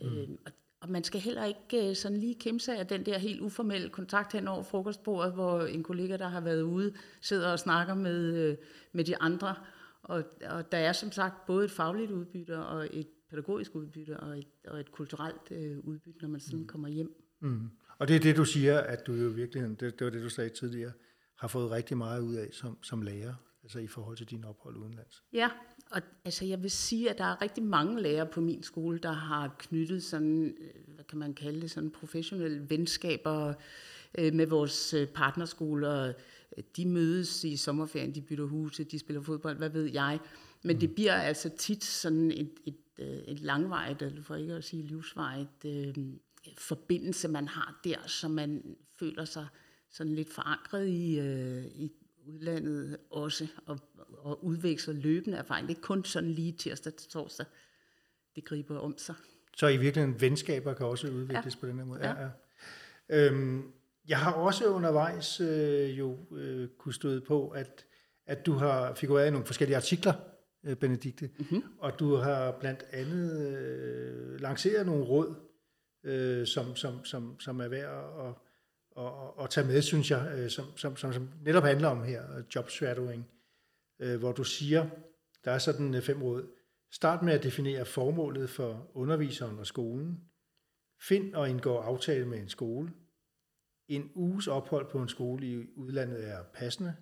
Mm. 0.00 0.06
Øh, 0.06 0.28
og, 0.46 0.52
og 0.80 0.90
man 0.90 1.04
skal 1.04 1.20
heller 1.20 1.44
ikke 1.44 1.90
øh, 1.90 1.96
sådan 1.96 2.18
lige 2.18 2.34
kæmpe 2.34 2.60
sig 2.60 2.78
af 2.78 2.86
den 2.86 3.06
der 3.06 3.18
helt 3.18 3.40
uformelle 3.40 3.88
kontakt 3.88 4.32
hen 4.32 4.48
over 4.48 4.62
frokostbordet, 4.62 5.32
hvor 5.32 5.62
en 5.62 5.82
kollega, 5.82 6.16
der 6.16 6.28
har 6.28 6.40
været 6.40 6.62
ude, 6.62 6.94
sidder 7.20 7.52
og 7.52 7.58
snakker 7.58 7.94
med, 7.94 8.34
øh, 8.34 8.56
med 8.92 9.04
de 9.04 9.16
andre, 9.20 9.54
og, 10.02 10.24
og 10.50 10.72
der 10.72 10.78
er 10.78 10.92
som 10.92 11.12
sagt 11.12 11.46
både 11.46 11.64
et 11.64 11.70
fagligt 11.70 12.10
udbytte 12.10 12.58
og 12.58 12.88
et 12.92 13.08
pædagogisk 13.30 13.74
udbytte 13.74 14.20
og 14.20 14.38
et, 14.38 14.46
og 14.68 14.80
et 14.80 14.92
kulturelt 14.92 15.50
øh, 15.50 15.78
udbytte, 15.78 16.20
når 16.22 16.28
man 16.28 16.40
sådan 16.40 16.58
mm. 16.58 16.66
kommer 16.66 16.88
hjem. 16.88 17.14
Mm. 17.40 17.70
Og 17.98 18.08
det 18.08 18.16
er 18.16 18.20
det, 18.20 18.36
du 18.36 18.44
siger, 18.44 18.78
at 18.78 19.06
du 19.06 19.12
jo 19.12 19.28
virkelig, 19.28 19.80
det, 19.80 19.98
det 19.98 20.04
var 20.04 20.10
det, 20.10 20.22
du 20.22 20.28
sagde 20.28 20.50
tidligere, 20.50 20.92
har 21.36 21.48
fået 21.48 21.70
rigtig 21.70 21.96
meget 21.96 22.22
ud 22.22 22.34
af 22.34 22.48
som, 22.52 22.82
som 22.82 23.02
lærer, 23.02 23.34
altså 23.62 23.78
i 23.78 23.86
forhold 23.86 24.16
til 24.16 24.26
din 24.26 24.44
ophold 24.44 24.76
udenlands. 24.76 25.24
Ja, 25.32 25.50
og 25.90 26.02
altså 26.24 26.44
jeg 26.44 26.62
vil 26.62 26.70
sige, 26.70 27.10
at 27.10 27.18
der 27.18 27.24
er 27.24 27.42
rigtig 27.42 27.64
mange 27.64 28.02
lærere 28.02 28.26
på 28.26 28.40
min 28.40 28.62
skole, 28.62 28.98
der 28.98 29.12
har 29.12 29.56
knyttet 29.58 30.02
sådan, 30.02 30.56
øh, 30.60 30.94
hvad 30.94 31.04
kan 31.04 31.18
man 31.18 31.34
kalde 31.34 31.60
det, 31.60 31.70
sådan 31.70 31.90
professionelle 31.90 32.70
venskaber 32.70 33.54
øh, 34.18 34.34
med 34.34 34.46
vores 34.46 34.94
øh, 34.94 35.06
partnerskoler, 35.06 36.12
de 36.76 36.86
mødes 36.86 37.44
i 37.44 37.56
sommerferien, 37.56 38.14
de 38.14 38.20
bytter 38.20 38.44
huse, 38.44 38.84
de 38.84 38.98
spiller 38.98 39.22
fodbold, 39.22 39.56
hvad 39.56 39.70
ved 39.70 39.84
jeg. 39.84 40.18
Men 40.62 40.76
mm. 40.76 40.80
det 40.80 40.94
bliver 40.94 41.14
altså 41.14 41.48
tit 41.48 41.84
sådan 41.84 42.30
et, 42.30 42.50
et, 42.66 42.76
et, 42.98 43.24
et 43.30 43.40
langvejt, 43.40 44.02
eller 44.02 44.22
for 44.22 44.34
ikke 44.34 44.54
at 44.54 44.64
sige 44.64 44.82
livsvejt, 44.82 45.64
øh, 45.64 45.94
forbindelse, 46.58 47.28
man 47.28 47.48
har 47.48 47.80
der, 47.84 48.06
så 48.06 48.28
man 48.28 48.76
føler 48.98 49.24
sig 49.24 49.46
sådan 49.90 50.14
lidt 50.14 50.32
forankret 50.32 50.88
i, 50.88 51.18
øh, 51.18 51.64
i 51.64 51.92
udlandet 52.28 52.96
også, 53.10 53.46
og, 53.66 53.78
og 54.18 54.44
udveksler 54.44 54.94
løbende 54.94 55.38
erfaring. 55.38 55.70
Ikke 55.70 55.82
kun 55.82 56.04
sådan 56.04 56.30
lige 56.30 56.52
tirsdag 56.52 56.94
til 56.94 57.10
torsdag, 57.10 57.46
det 58.36 58.44
griber 58.44 58.78
om 58.78 58.98
sig. 58.98 59.14
Så 59.56 59.68
i 59.68 59.76
virkeligheden 59.76 60.20
venskaber 60.20 60.74
kan 60.74 60.86
også 60.86 61.08
udvikles 61.08 61.54
ja. 61.54 61.60
på 61.60 61.66
den 61.66 61.78
her 61.78 61.84
måde? 61.84 62.00
Ja. 62.00 62.14
ja, 62.22 62.28
ja. 63.08 63.26
Øhm, 63.26 63.72
jeg 64.08 64.18
har 64.18 64.32
også 64.32 64.66
undervejs 64.66 65.40
øh, 65.40 65.98
jo 65.98 66.18
øh, 66.36 66.68
kunne 66.78 66.94
støde 66.94 67.20
på, 67.20 67.48
at, 67.48 67.84
at 68.26 68.46
du 68.46 68.52
har 68.52 68.94
figureret 68.94 69.26
i 69.26 69.30
nogle 69.30 69.46
forskellige 69.46 69.76
artikler, 69.76 70.12
øh, 70.64 70.76
Benedikte, 70.76 71.30
mm-hmm. 71.38 71.62
og 71.78 71.98
du 71.98 72.14
har 72.14 72.52
blandt 72.60 72.84
andet 72.92 73.48
øh, 73.48 74.40
lanceret 74.40 74.86
nogle 74.86 75.04
råd, 75.04 75.34
øh, 76.04 76.46
som, 76.46 76.76
som, 76.76 77.04
som, 77.04 77.40
som 77.40 77.60
er 77.60 77.68
værd 77.68 78.28
at, 78.28 78.34
at, 78.98 79.44
at 79.44 79.50
tage 79.50 79.66
med, 79.66 79.82
synes 79.82 80.10
jeg, 80.10 80.32
øh, 80.36 80.50
som, 80.50 80.76
som, 80.76 80.96
som, 80.96 81.12
som 81.12 81.30
netop 81.44 81.64
handler 81.64 81.88
om 81.88 82.02
her, 82.02 82.36
øh, 82.36 82.44
job 82.54 82.70
shadowing, 82.70 83.28
øh, 83.98 84.18
hvor 84.18 84.32
du 84.32 84.44
siger, 84.44 84.88
der 85.44 85.50
er 85.50 85.58
sådan 85.58 86.02
fem 86.02 86.22
råd. 86.22 86.46
Start 86.90 87.22
med 87.22 87.32
at 87.32 87.42
definere 87.42 87.84
formålet 87.84 88.50
for 88.50 88.90
underviseren 88.94 89.58
og 89.58 89.66
skolen. 89.66 90.20
Find 91.00 91.34
og 91.34 91.50
indgå 91.50 91.76
aftale 91.76 92.26
med 92.26 92.38
en 92.38 92.48
skole. 92.48 92.92
En 93.88 94.10
uges 94.14 94.48
ophold 94.48 94.90
på 94.90 95.02
en 95.02 95.08
skole 95.08 95.46
i 95.46 95.66
udlandet 95.76 96.28
er 96.28 96.42
passende. 96.42 96.96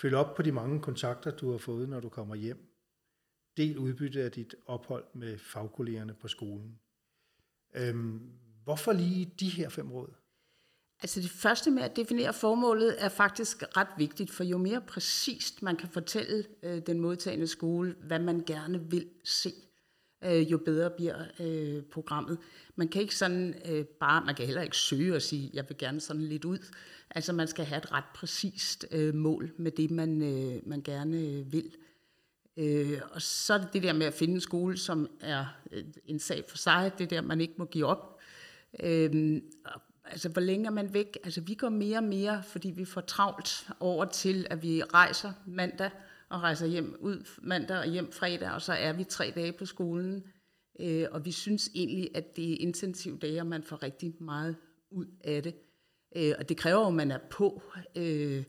Følg 0.00 0.14
op 0.14 0.36
på 0.36 0.42
de 0.42 0.52
mange 0.52 0.80
kontakter, 0.80 1.30
du 1.30 1.50
har 1.50 1.58
fået, 1.58 1.88
når 1.88 2.00
du 2.00 2.08
kommer 2.08 2.34
hjem. 2.34 2.68
Del 3.56 3.78
udbytte 3.78 4.22
af 4.22 4.32
dit 4.32 4.54
ophold 4.66 5.04
med 5.14 5.38
fagkollegerne 5.38 6.14
på 6.14 6.28
skolen. 6.28 6.78
Øhm, 7.74 8.32
hvorfor 8.64 8.92
lige 8.92 9.34
de 9.40 9.48
her 9.48 9.68
fem 9.68 9.92
råd? 9.92 10.21
Altså 11.02 11.20
det 11.20 11.30
første 11.30 11.70
med 11.70 11.82
at 11.82 11.96
definere 11.96 12.32
formålet 12.32 12.96
er 12.98 13.08
faktisk 13.08 13.62
ret 13.76 13.88
vigtigt, 13.98 14.30
for 14.30 14.44
jo 14.44 14.58
mere 14.58 14.80
præcist 14.80 15.62
man 15.62 15.76
kan 15.76 15.88
fortælle 15.88 16.44
øh, 16.62 16.82
den 16.86 17.00
modtagende 17.00 17.46
skole, 17.46 17.94
hvad 18.02 18.18
man 18.18 18.42
gerne 18.46 18.90
vil 18.90 19.08
se, 19.24 19.52
øh, 20.24 20.52
jo 20.52 20.58
bedre 20.58 20.90
bliver 20.90 21.24
øh, 21.40 21.82
programmet. 21.82 22.38
Man 22.76 22.88
kan 22.88 23.02
ikke 23.02 23.16
sådan 23.16 23.54
øh, 23.68 23.84
bare, 23.84 24.24
man 24.24 24.34
kan 24.34 24.46
heller 24.46 24.62
ikke 24.62 24.76
søge 24.76 25.14
og 25.14 25.22
sige, 25.22 25.50
jeg 25.54 25.64
vil 25.68 25.78
gerne 25.78 26.00
sådan 26.00 26.22
lidt 26.22 26.44
ud. 26.44 26.58
Altså 27.10 27.32
man 27.32 27.48
skal 27.48 27.64
have 27.64 27.78
et 27.78 27.92
ret 27.92 28.04
præcist 28.14 28.86
øh, 28.90 29.14
mål 29.14 29.52
med 29.58 29.70
det, 29.70 29.90
man, 29.90 30.22
øh, 30.22 30.68
man 30.68 30.82
gerne 30.82 31.16
øh, 31.16 31.52
vil. 31.52 31.72
Øh, 32.56 33.00
og 33.10 33.22
så 33.22 33.54
er 33.54 33.58
det 33.58 33.72
det 33.72 33.82
der 33.82 33.92
med 33.92 34.06
at 34.06 34.14
finde 34.14 34.34
en 34.34 34.40
skole, 34.40 34.76
som 34.76 35.10
er 35.20 35.44
øh, 35.72 35.84
en 36.04 36.18
sag 36.18 36.44
for 36.48 36.56
sig, 36.56 36.92
det 36.98 37.10
der, 37.10 37.20
man 37.20 37.40
ikke 37.40 37.54
må 37.56 37.64
give 37.64 37.86
op. 37.86 38.20
Øh, 38.80 39.40
altså 40.12 40.28
hvor 40.28 40.42
længe 40.42 40.66
er 40.66 40.70
man 40.70 40.94
væk? 40.94 41.18
Altså 41.24 41.40
vi 41.40 41.54
går 41.54 41.68
mere 41.68 41.98
og 41.98 42.04
mere, 42.04 42.42
fordi 42.42 42.70
vi 42.70 42.84
får 42.84 43.00
travlt 43.00 43.68
over 43.80 44.04
til, 44.04 44.46
at 44.50 44.62
vi 44.62 44.82
rejser 44.82 45.32
mandag, 45.46 45.90
og 46.28 46.42
rejser 46.42 46.66
hjem 46.66 46.96
ud 47.00 47.28
mandag 47.42 47.78
og 47.78 47.86
hjem 47.86 48.12
fredag, 48.12 48.50
og 48.50 48.62
så 48.62 48.72
er 48.72 48.92
vi 48.92 49.04
tre 49.04 49.32
dage 49.36 49.52
på 49.52 49.66
skolen 49.66 50.24
Øh, 50.80 51.06
og 51.10 51.24
vi 51.24 51.32
synes 51.32 51.70
egentlig, 51.74 52.10
at 52.14 52.36
det 52.36 52.52
er 52.52 52.56
intensive 52.60 53.18
dage, 53.18 53.40
og 53.40 53.46
man 53.46 53.62
får 53.62 53.82
rigtig 53.82 54.14
meget 54.20 54.56
ud 54.90 55.06
af 55.24 55.42
det. 55.42 55.54
Øh, 56.16 56.34
og 56.38 56.48
det 56.48 56.56
kræver 56.56 56.80
jo, 56.80 56.86
at 56.86 56.94
man 56.94 57.10
er 57.10 57.18
på. 57.30 57.62
Øh, 57.96 58.44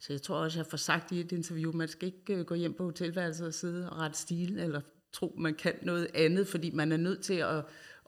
så 0.00 0.12
jeg 0.12 0.22
tror 0.22 0.36
også, 0.36 0.58
jeg 0.58 0.66
får 0.66 0.76
sagt 0.76 1.12
i 1.12 1.20
et 1.20 1.32
interview, 1.32 1.72
man 1.72 1.88
skal 1.88 2.06
ikke 2.06 2.34
øh, 2.34 2.44
gå 2.44 2.54
hjem 2.54 2.74
på 2.74 2.84
hotelværelset 2.84 3.46
og 3.46 3.54
sidde 3.54 3.90
og 3.90 3.98
rette 3.98 4.18
stil, 4.18 4.58
eller 4.58 4.80
tro, 5.12 5.34
man 5.38 5.54
kan 5.54 5.74
noget 5.82 6.08
andet, 6.14 6.48
fordi 6.48 6.70
man 6.70 6.92
er 6.92 6.96
nødt 6.96 7.22
til 7.22 7.34
at, 7.34 7.64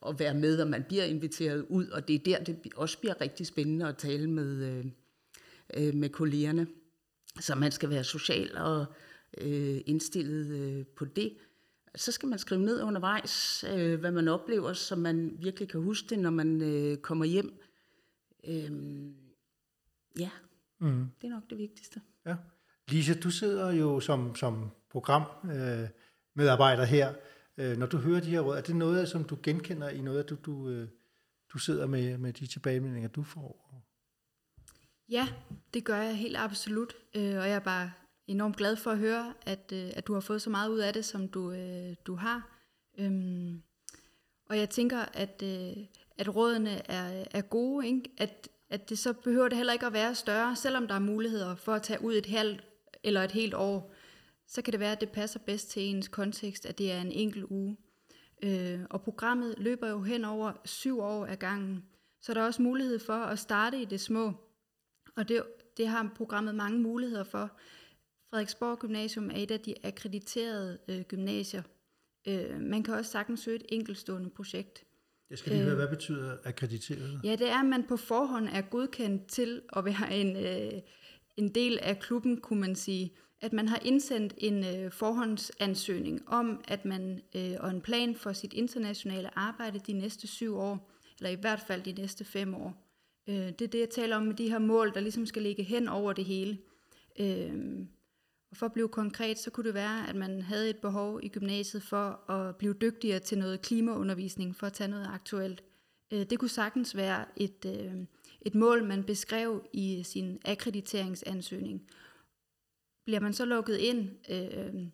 at 0.06 0.18
være 0.18 0.34
med, 0.34 0.60
og 0.60 0.68
man 0.68 0.84
bliver 0.88 1.04
inviteret 1.04 1.66
ud, 1.68 1.86
og 1.86 2.08
det 2.08 2.14
er 2.14 2.18
der, 2.24 2.44
det 2.44 2.74
også 2.76 2.98
bliver 2.98 3.20
rigtig 3.20 3.46
spændende 3.46 3.88
at 3.88 3.96
tale 3.96 4.30
med, 4.30 4.64
øh, 4.64 4.86
øh, 5.74 5.94
med 5.94 6.08
kollegerne. 6.08 6.66
Så 7.40 7.54
man 7.54 7.72
skal 7.72 7.90
være 7.90 8.04
social 8.04 8.56
og 8.56 8.86
øh, 9.38 9.80
indstillet 9.86 10.46
øh, 10.46 10.86
på 10.86 11.04
det. 11.04 11.36
Så 11.94 12.12
skal 12.12 12.28
man 12.28 12.38
skrive 12.38 12.60
ned 12.60 12.82
undervejs, 12.82 13.64
øh, 13.74 14.00
hvad 14.00 14.10
man 14.10 14.28
oplever, 14.28 14.72
så 14.72 14.96
man 14.96 15.36
virkelig 15.38 15.68
kan 15.68 15.80
huske 15.80 16.08
det, 16.10 16.18
når 16.18 16.30
man 16.30 16.62
øh, 16.62 16.96
kommer 16.96 17.24
hjem. 17.24 17.60
Øh, 18.44 18.70
ja, 20.18 20.30
mm. 20.78 21.06
det 21.20 21.26
er 21.26 21.34
nok 21.34 21.50
det 21.50 21.58
vigtigste. 21.58 22.00
Ja. 22.26 22.36
Lise, 22.88 23.20
du 23.20 23.30
sidder 23.30 23.72
jo 23.72 24.00
som, 24.00 24.34
som 24.34 24.70
programmedarbejder 24.90 26.82
øh, 26.82 26.88
her. 26.88 27.14
Øh, 27.58 27.76
når 27.76 27.86
du 27.86 27.96
hører 27.96 28.20
de 28.20 28.30
her 28.30 28.40
råd, 28.40 28.56
er 28.56 28.60
det 28.60 28.76
noget, 28.76 29.08
som 29.08 29.24
du 29.24 29.38
genkender 29.42 29.88
i 29.88 30.00
noget, 30.00 30.22
at 30.22 30.28
du, 30.30 30.36
du, 30.46 30.68
øh, 30.68 30.88
du 31.52 31.58
sidder 31.58 31.86
med, 31.86 32.18
med 32.18 32.32
de 32.32 32.46
tilbagemeldinger, 32.46 33.08
du 33.08 33.22
får? 33.22 33.68
Ja, 35.10 35.28
det 35.74 35.84
gør 35.84 35.96
jeg 35.96 36.16
helt 36.16 36.36
absolut. 36.36 36.94
Øh, 37.14 37.36
og 37.36 37.48
jeg 37.48 37.54
er 37.54 37.58
bare 37.58 37.92
enormt 38.26 38.56
glad 38.56 38.76
for 38.76 38.90
at 38.90 38.98
høre, 38.98 39.34
at, 39.46 39.72
øh, 39.72 39.90
at 39.96 40.06
du 40.06 40.14
har 40.14 40.20
fået 40.20 40.42
så 40.42 40.50
meget 40.50 40.70
ud 40.70 40.78
af 40.78 40.92
det, 40.92 41.04
som 41.04 41.28
du, 41.28 41.52
øh, 41.52 41.94
du 42.06 42.14
har. 42.14 42.58
Øhm, 42.98 43.62
og 44.46 44.58
jeg 44.58 44.70
tænker, 44.70 44.98
at, 44.98 45.42
øh, 45.44 45.84
at 46.18 46.36
rådene 46.36 46.90
er, 46.90 47.24
er 47.30 47.40
gode, 47.40 47.86
ikke? 47.86 48.10
At, 48.18 48.48
at 48.70 48.88
det 48.88 48.98
så 48.98 49.12
behøver 49.12 49.48
det 49.48 49.56
heller 49.56 49.72
ikke 49.72 49.86
at 49.86 49.92
være 49.92 50.14
større, 50.14 50.56
selvom 50.56 50.88
der 50.88 50.94
er 50.94 50.98
muligheder 50.98 51.54
for 51.54 51.74
at 51.74 51.82
tage 51.82 52.02
ud 52.02 52.14
et 52.14 52.26
halvt 52.26 52.64
eller 53.02 53.22
et 53.22 53.32
helt 53.32 53.54
år, 53.54 53.94
så 54.48 54.62
kan 54.62 54.72
det 54.72 54.80
være, 54.80 54.92
at 54.92 55.00
det 55.00 55.10
passer 55.10 55.40
bedst 55.46 55.70
til 55.70 55.82
ens 55.82 56.08
kontekst, 56.08 56.66
at 56.66 56.78
det 56.78 56.92
er 56.92 57.00
en 57.00 57.12
enkelt 57.12 57.44
uge. 57.44 57.76
Øh, 58.42 58.80
og 58.90 59.02
programmet 59.02 59.54
løber 59.58 59.88
jo 59.88 60.02
hen 60.02 60.24
over 60.24 60.52
syv 60.64 61.00
år 61.00 61.26
af 61.26 61.38
gangen, 61.38 61.84
så 62.20 62.34
der 62.34 62.40
er 62.40 62.46
også 62.46 62.62
mulighed 62.62 62.98
for 62.98 63.12
at 63.12 63.38
starte 63.38 63.82
i 63.82 63.84
det 63.84 64.00
små. 64.00 64.32
Og 65.16 65.28
det, 65.28 65.42
det 65.76 65.88
har 65.88 66.12
programmet 66.16 66.54
mange 66.54 66.80
muligheder 66.80 67.24
for. 67.24 67.50
Frederiksborg 68.30 68.78
Gymnasium 68.78 69.30
er 69.30 69.36
et 69.36 69.50
af 69.50 69.60
de 69.60 69.74
akkrediterede 69.84 70.78
øh, 70.88 71.02
gymnasier. 71.02 71.62
Øh, 72.28 72.60
man 72.60 72.82
kan 72.82 72.94
også 72.94 73.10
sagtens 73.10 73.40
søge 73.40 73.56
et 73.56 73.66
enkeltstående 73.68 74.30
projekt. 74.30 74.84
Jeg 75.30 75.38
skal 75.38 75.52
lige 75.52 75.62
høre, 75.62 75.72
øh, 75.72 75.76
hvad 75.76 75.88
betyder 75.88 76.36
akkrediteret? 76.44 77.20
Ja, 77.24 77.36
det 77.36 77.48
er, 77.48 77.60
at 77.60 77.66
man 77.66 77.86
på 77.88 77.96
forhånd 77.96 78.48
er 78.52 78.60
godkendt 78.60 79.26
til 79.26 79.62
at 79.76 79.84
være 79.84 80.16
en, 80.16 80.36
øh, 80.36 80.80
en 81.36 81.54
del 81.54 81.78
af 81.82 81.98
klubben, 81.98 82.40
kunne 82.40 82.60
man 82.60 82.74
sige. 82.74 83.12
At 83.40 83.52
man 83.52 83.68
har 83.68 83.78
indsendt 83.84 84.34
en 84.38 84.64
øh, 84.64 84.92
forhåndsansøgning 84.92 86.28
om, 86.28 86.60
at 86.68 86.84
man 86.84 87.20
øh, 87.34 87.54
og 87.60 87.70
en 87.70 87.80
plan 87.80 88.14
for 88.14 88.32
sit 88.32 88.52
internationale 88.52 89.38
arbejde 89.38 89.78
de 89.78 89.92
næste 89.92 90.26
syv 90.26 90.56
år, 90.56 90.90
eller 91.18 91.30
i 91.30 91.40
hvert 91.40 91.60
fald 91.60 91.82
de 91.82 91.92
næste 91.92 92.24
fem 92.24 92.54
år. 92.54 92.88
Øh, 93.28 93.34
det 93.34 93.62
er 93.62 93.68
det, 93.68 93.78
jeg 93.78 93.90
taler 93.90 94.16
om 94.16 94.22
med 94.22 94.34
de 94.34 94.50
her 94.50 94.58
mål, 94.58 94.94
der 94.94 95.00
ligesom 95.00 95.26
skal 95.26 95.42
ligge 95.42 95.62
hen 95.62 95.88
over 95.88 96.12
det 96.12 96.24
hele. 96.24 96.58
Øh, 97.18 97.86
og 98.50 98.56
for 98.56 98.66
at 98.66 98.72
blive 98.72 98.88
konkret, 98.88 99.38
så 99.38 99.50
kunne 99.50 99.66
det 99.66 99.74
være, 99.74 100.08
at 100.08 100.16
man 100.16 100.42
havde 100.42 100.70
et 100.70 100.76
behov 100.76 101.20
i 101.22 101.28
gymnasiet 101.28 101.82
for 101.82 102.30
at 102.30 102.56
blive 102.56 102.74
dygtigere 102.74 103.18
til 103.18 103.38
noget 103.38 103.62
klimaundervisning, 103.62 104.56
for 104.56 104.66
at 104.66 104.72
tage 104.72 104.88
noget 104.88 105.10
aktuelt. 105.12 105.64
Øh, 106.12 106.26
det 106.30 106.38
kunne 106.38 106.48
sagtens 106.48 106.96
være 106.96 107.24
et, 107.36 107.64
øh, 107.66 107.92
et 108.40 108.54
mål, 108.54 108.84
man 108.84 109.04
beskrev 109.04 109.64
i 109.72 110.02
sin 110.02 110.38
akkrediteringsansøgning. 110.44 111.82
Bliver 113.08 113.20
man 113.20 113.32
så 113.32 113.44
lukket 113.44 113.76
ind, 113.76 114.10
øh, 114.30 114.86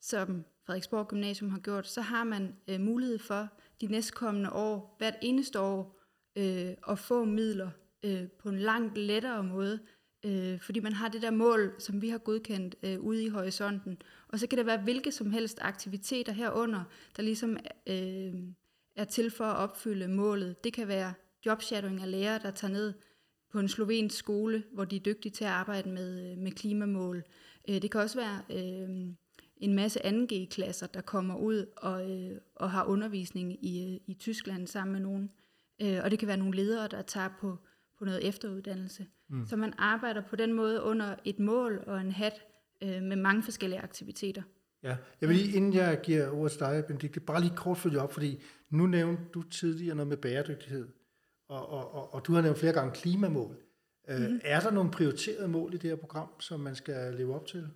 som 0.00 0.44
Frederiksborg 0.66 1.08
Gymnasium 1.08 1.50
har 1.50 1.58
gjort, 1.58 1.88
så 1.88 2.00
har 2.00 2.24
man 2.24 2.56
øh, 2.68 2.80
mulighed 2.80 3.18
for 3.18 3.48
de 3.80 3.86
næstkommende 3.86 4.52
år, 4.52 4.94
hvert 4.98 5.14
eneste 5.22 5.60
år, 5.60 6.00
øh, 6.36 6.74
at 6.88 6.98
få 6.98 7.24
midler 7.24 7.70
øh, 8.02 8.28
på 8.28 8.48
en 8.48 8.58
langt 8.58 8.98
lettere 8.98 9.42
måde, 9.42 9.78
øh, 10.24 10.60
fordi 10.60 10.80
man 10.80 10.92
har 10.92 11.08
det 11.08 11.22
der 11.22 11.30
mål, 11.30 11.74
som 11.78 12.02
vi 12.02 12.08
har 12.08 12.18
godkendt 12.18 12.76
øh, 12.82 13.00
ude 13.00 13.24
i 13.24 13.28
horisonten. 13.28 14.02
Og 14.28 14.38
så 14.38 14.46
kan 14.46 14.58
det 14.58 14.66
være 14.66 14.82
hvilke 14.82 15.12
som 15.12 15.30
helst 15.30 15.58
aktiviteter 15.60 16.32
herunder, 16.32 16.84
der 17.16 17.22
ligesom 17.22 17.56
øh, 17.86 18.34
er 18.96 19.04
til 19.04 19.30
for 19.30 19.44
at 19.44 19.56
opfylde 19.56 20.08
målet. 20.08 20.64
Det 20.64 20.72
kan 20.72 20.88
være 20.88 21.14
jobshadowing 21.46 22.02
af 22.02 22.10
lærere, 22.10 22.40
der 22.42 22.50
tager 22.50 22.72
ned 22.72 22.94
på 23.52 23.58
en 23.58 23.68
slovensk 23.68 24.16
skole, 24.16 24.62
hvor 24.72 24.84
de 24.84 24.96
er 24.96 25.00
dygtige 25.00 25.32
til 25.32 25.44
at 25.44 25.50
arbejde 25.50 25.90
med, 25.90 26.36
med 26.36 26.52
klimamål. 26.52 27.24
Øh, 27.68 27.82
det 27.82 27.90
kan 27.90 28.00
også 28.00 28.18
være 28.18 28.42
øh, 28.50 29.14
en 29.56 29.74
masse 29.74 30.00
2G-klasser, 30.00 30.86
der 30.86 31.00
kommer 31.00 31.36
ud 31.36 31.66
og, 31.76 32.10
øh, 32.10 32.40
og 32.54 32.70
har 32.70 32.84
undervisning 32.84 33.64
i, 33.64 33.94
øh, 33.94 34.00
i 34.06 34.14
Tyskland 34.14 34.66
sammen 34.66 34.92
med 34.92 35.00
nogen. 35.00 35.30
Øh, 35.82 36.00
og 36.04 36.10
det 36.10 36.18
kan 36.18 36.28
være 36.28 36.36
nogle 36.36 36.56
ledere, 36.56 36.88
der 36.88 37.02
tager 37.02 37.28
på 37.40 37.58
på 37.98 38.04
noget 38.04 38.28
efteruddannelse. 38.28 39.06
Mm. 39.30 39.46
Så 39.46 39.56
man 39.56 39.72
arbejder 39.78 40.22
på 40.30 40.36
den 40.36 40.52
måde 40.52 40.82
under 40.82 41.14
et 41.24 41.38
mål 41.38 41.84
og 41.86 42.00
en 42.00 42.12
hat 42.12 42.32
øh, 42.82 43.02
med 43.02 43.16
mange 43.16 43.42
forskellige 43.42 43.80
aktiviteter. 43.80 44.42
Ja, 44.82 44.96
jeg 45.20 45.28
vil 45.28 45.36
lige, 45.36 45.56
inden 45.56 45.74
jeg 45.74 46.00
giver 46.02 46.30
ordet 46.30 46.52
til 46.52 46.60
dig, 46.60 46.84
Benedikte, 46.86 47.20
bare 47.20 47.40
lige 47.40 47.56
kort 47.56 47.78
følge 47.78 48.00
op, 48.00 48.12
fordi 48.12 48.42
nu 48.70 48.86
nævnte 48.86 49.22
du 49.34 49.42
tidligere 49.42 49.94
noget 49.94 50.08
med 50.08 50.16
bæredygtighed, 50.16 50.88
og, 51.48 51.68
og, 51.68 51.94
og, 51.94 52.14
og 52.14 52.26
du 52.26 52.32
har 52.32 52.42
nævnt 52.42 52.58
flere 52.58 52.72
gange 52.72 52.94
klimamål. 52.94 53.56
Mm-hmm. 54.08 54.40
Er 54.44 54.60
der 54.60 54.70
nogle 54.70 54.90
prioriterede 54.90 55.48
mål 55.48 55.74
i 55.74 55.76
det 55.76 55.90
her 55.90 55.96
program, 55.96 56.28
som 56.40 56.60
man 56.60 56.74
skal 56.74 57.14
leve 57.14 57.34
op 57.34 57.46
til? 57.46 57.68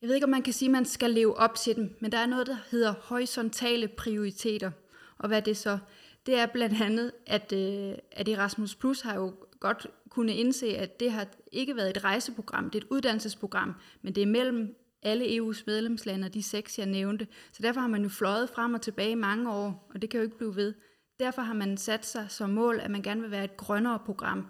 Jeg 0.00 0.08
ved 0.08 0.14
ikke, 0.14 0.24
om 0.24 0.30
man 0.30 0.42
kan 0.42 0.52
sige, 0.52 0.68
at 0.68 0.72
man 0.72 0.84
skal 0.84 1.10
leve 1.10 1.36
op 1.36 1.54
til 1.54 1.76
dem, 1.76 1.96
men 2.00 2.12
der 2.12 2.18
er 2.18 2.26
noget, 2.26 2.46
der 2.46 2.56
hedder 2.70 2.94
horisontale 3.02 3.88
prioriteter. 3.88 4.70
Og 5.18 5.28
hvad 5.28 5.42
det 5.42 5.56
så? 5.56 5.78
det 6.26 6.38
er 6.38 6.46
blandt 6.46 6.82
andet, 6.82 7.12
at, 7.26 7.52
øh, 7.52 7.94
at 8.10 8.28
Erasmus 8.28 8.74
Plus 8.74 9.00
har 9.00 9.14
jo 9.14 9.34
godt 9.60 9.86
kunne 10.08 10.34
indse, 10.34 10.76
at 10.76 11.00
det 11.00 11.12
har 11.12 11.26
ikke 11.52 11.76
været 11.76 11.90
et 11.90 12.04
rejseprogram, 12.04 12.70
det 12.70 12.78
er 12.78 12.84
et 12.84 12.90
uddannelsesprogram, 12.90 13.74
men 14.02 14.14
det 14.14 14.22
er 14.22 14.26
mellem 14.26 14.76
alle 15.02 15.24
EU's 15.24 15.62
medlemslande 15.66 16.28
de 16.28 16.42
seks, 16.42 16.78
jeg 16.78 16.86
nævnte. 16.86 17.26
Så 17.52 17.62
derfor 17.62 17.80
har 17.80 17.88
man 17.88 18.02
jo 18.02 18.08
fløjet 18.08 18.50
frem 18.50 18.74
og 18.74 18.82
tilbage 18.82 19.10
i 19.10 19.14
mange 19.14 19.52
år, 19.52 19.88
og 19.94 20.02
det 20.02 20.10
kan 20.10 20.18
jo 20.18 20.24
ikke 20.24 20.36
blive 20.36 20.56
ved. 20.56 20.74
Derfor 21.20 21.42
har 21.42 21.54
man 21.54 21.76
sat 21.76 22.06
sig 22.06 22.26
som 22.28 22.50
mål, 22.50 22.80
at 22.80 22.90
man 22.90 23.02
gerne 23.02 23.20
vil 23.20 23.30
være 23.30 23.44
et 23.44 23.56
grønnere 23.56 23.98
program. 23.98 24.46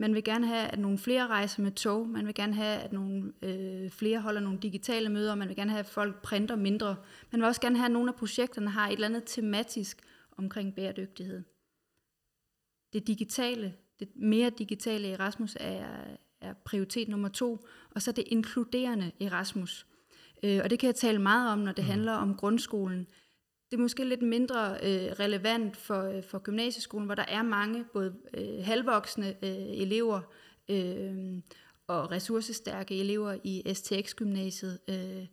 Man 0.00 0.14
vil 0.14 0.24
gerne 0.24 0.46
have, 0.46 0.68
at 0.68 0.78
nogle 0.78 0.98
flere 0.98 1.26
rejser 1.26 1.62
med 1.62 1.72
tog. 1.72 2.08
Man 2.08 2.26
vil 2.26 2.34
gerne 2.34 2.54
have, 2.54 2.80
at 2.80 2.92
nogle 2.92 3.32
øh, 3.42 3.90
flere 3.90 4.20
holder 4.20 4.40
nogle 4.40 4.58
digitale 4.58 5.08
møder. 5.08 5.34
Man 5.34 5.48
vil 5.48 5.56
gerne 5.56 5.70
have, 5.70 5.80
at 5.80 5.86
folk 5.86 6.22
printer 6.22 6.56
mindre. 6.56 6.96
Man 7.30 7.40
vil 7.40 7.48
også 7.48 7.60
gerne 7.60 7.76
have, 7.76 7.86
at 7.86 7.92
nogle 7.92 8.10
af 8.10 8.18
projekterne 8.18 8.70
har 8.70 8.88
et 8.88 8.92
eller 8.92 9.06
andet 9.06 9.22
tematisk 9.26 10.02
omkring 10.36 10.74
bæredygtighed. 10.74 11.42
Det 12.92 13.06
digitale, 13.06 13.74
det 13.98 14.08
mere 14.14 14.50
digitale 14.50 15.08
Erasmus 15.08 15.56
er, 15.60 15.86
er 16.40 16.52
prioritet 16.64 17.08
nummer 17.08 17.28
to, 17.28 17.66
og 17.90 18.02
så 18.02 18.12
det 18.12 18.24
inkluderende 18.26 19.12
Erasmus. 19.20 19.86
Øh, 20.42 20.60
og 20.64 20.70
det 20.70 20.78
kan 20.78 20.86
jeg 20.86 20.94
tale 20.94 21.18
meget 21.18 21.52
om, 21.52 21.58
når 21.58 21.72
det 21.72 21.84
mm. 21.84 21.90
handler 21.90 22.12
om 22.12 22.34
grundskolen. 22.34 23.06
Det 23.70 23.76
er 23.76 23.80
måske 23.80 24.04
lidt 24.04 24.22
mindre 24.22 24.72
øh, 24.72 25.12
relevant 25.20 25.76
for, 25.76 26.02
øh, 26.02 26.22
for 26.22 26.38
gymnasieskolen, 26.38 27.06
hvor 27.06 27.14
der 27.14 27.24
er 27.28 27.42
mange 27.42 27.84
både 27.92 28.16
øh, 28.34 28.64
halvvoksne 28.64 29.44
øh, 29.44 29.80
elever 29.82 30.20
øh, 30.70 31.42
og 31.86 32.10
ressourcestærke 32.10 33.00
elever 33.00 33.36
i 33.44 33.74
STX-gymnasiet. 33.74 34.78
Øh, 34.88 35.26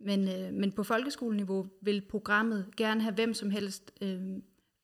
men, 0.00 0.28
øh, 0.28 0.52
men 0.52 0.72
på 0.72 0.82
folkeskoleniveau 0.82 1.66
vil 1.82 2.02
programmet 2.10 2.66
gerne 2.76 3.02
have 3.02 3.14
hvem 3.14 3.34
som 3.34 3.50
helst, 3.50 3.92
øh, 4.00 4.20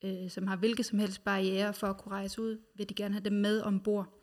øh, 0.04 0.30
som 0.30 0.46
har 0.46 0.56
hvilke 0.56 0.82
som 0.82 0.98
helst 0.98 1.24
barriere 1.24 1.74
for 1.74 1.86
at 1.86 1.98
kunne 1.98 2.12
rejse 2.12 2.42
ud, 2.42 2.58
vil 2.74 2.88
de 2.88 2.94
gerne 2.94 3.14
have 3.14 3.24
dem 3.24 3.32
med 3.32 3.60
ombord. 3.60 4.20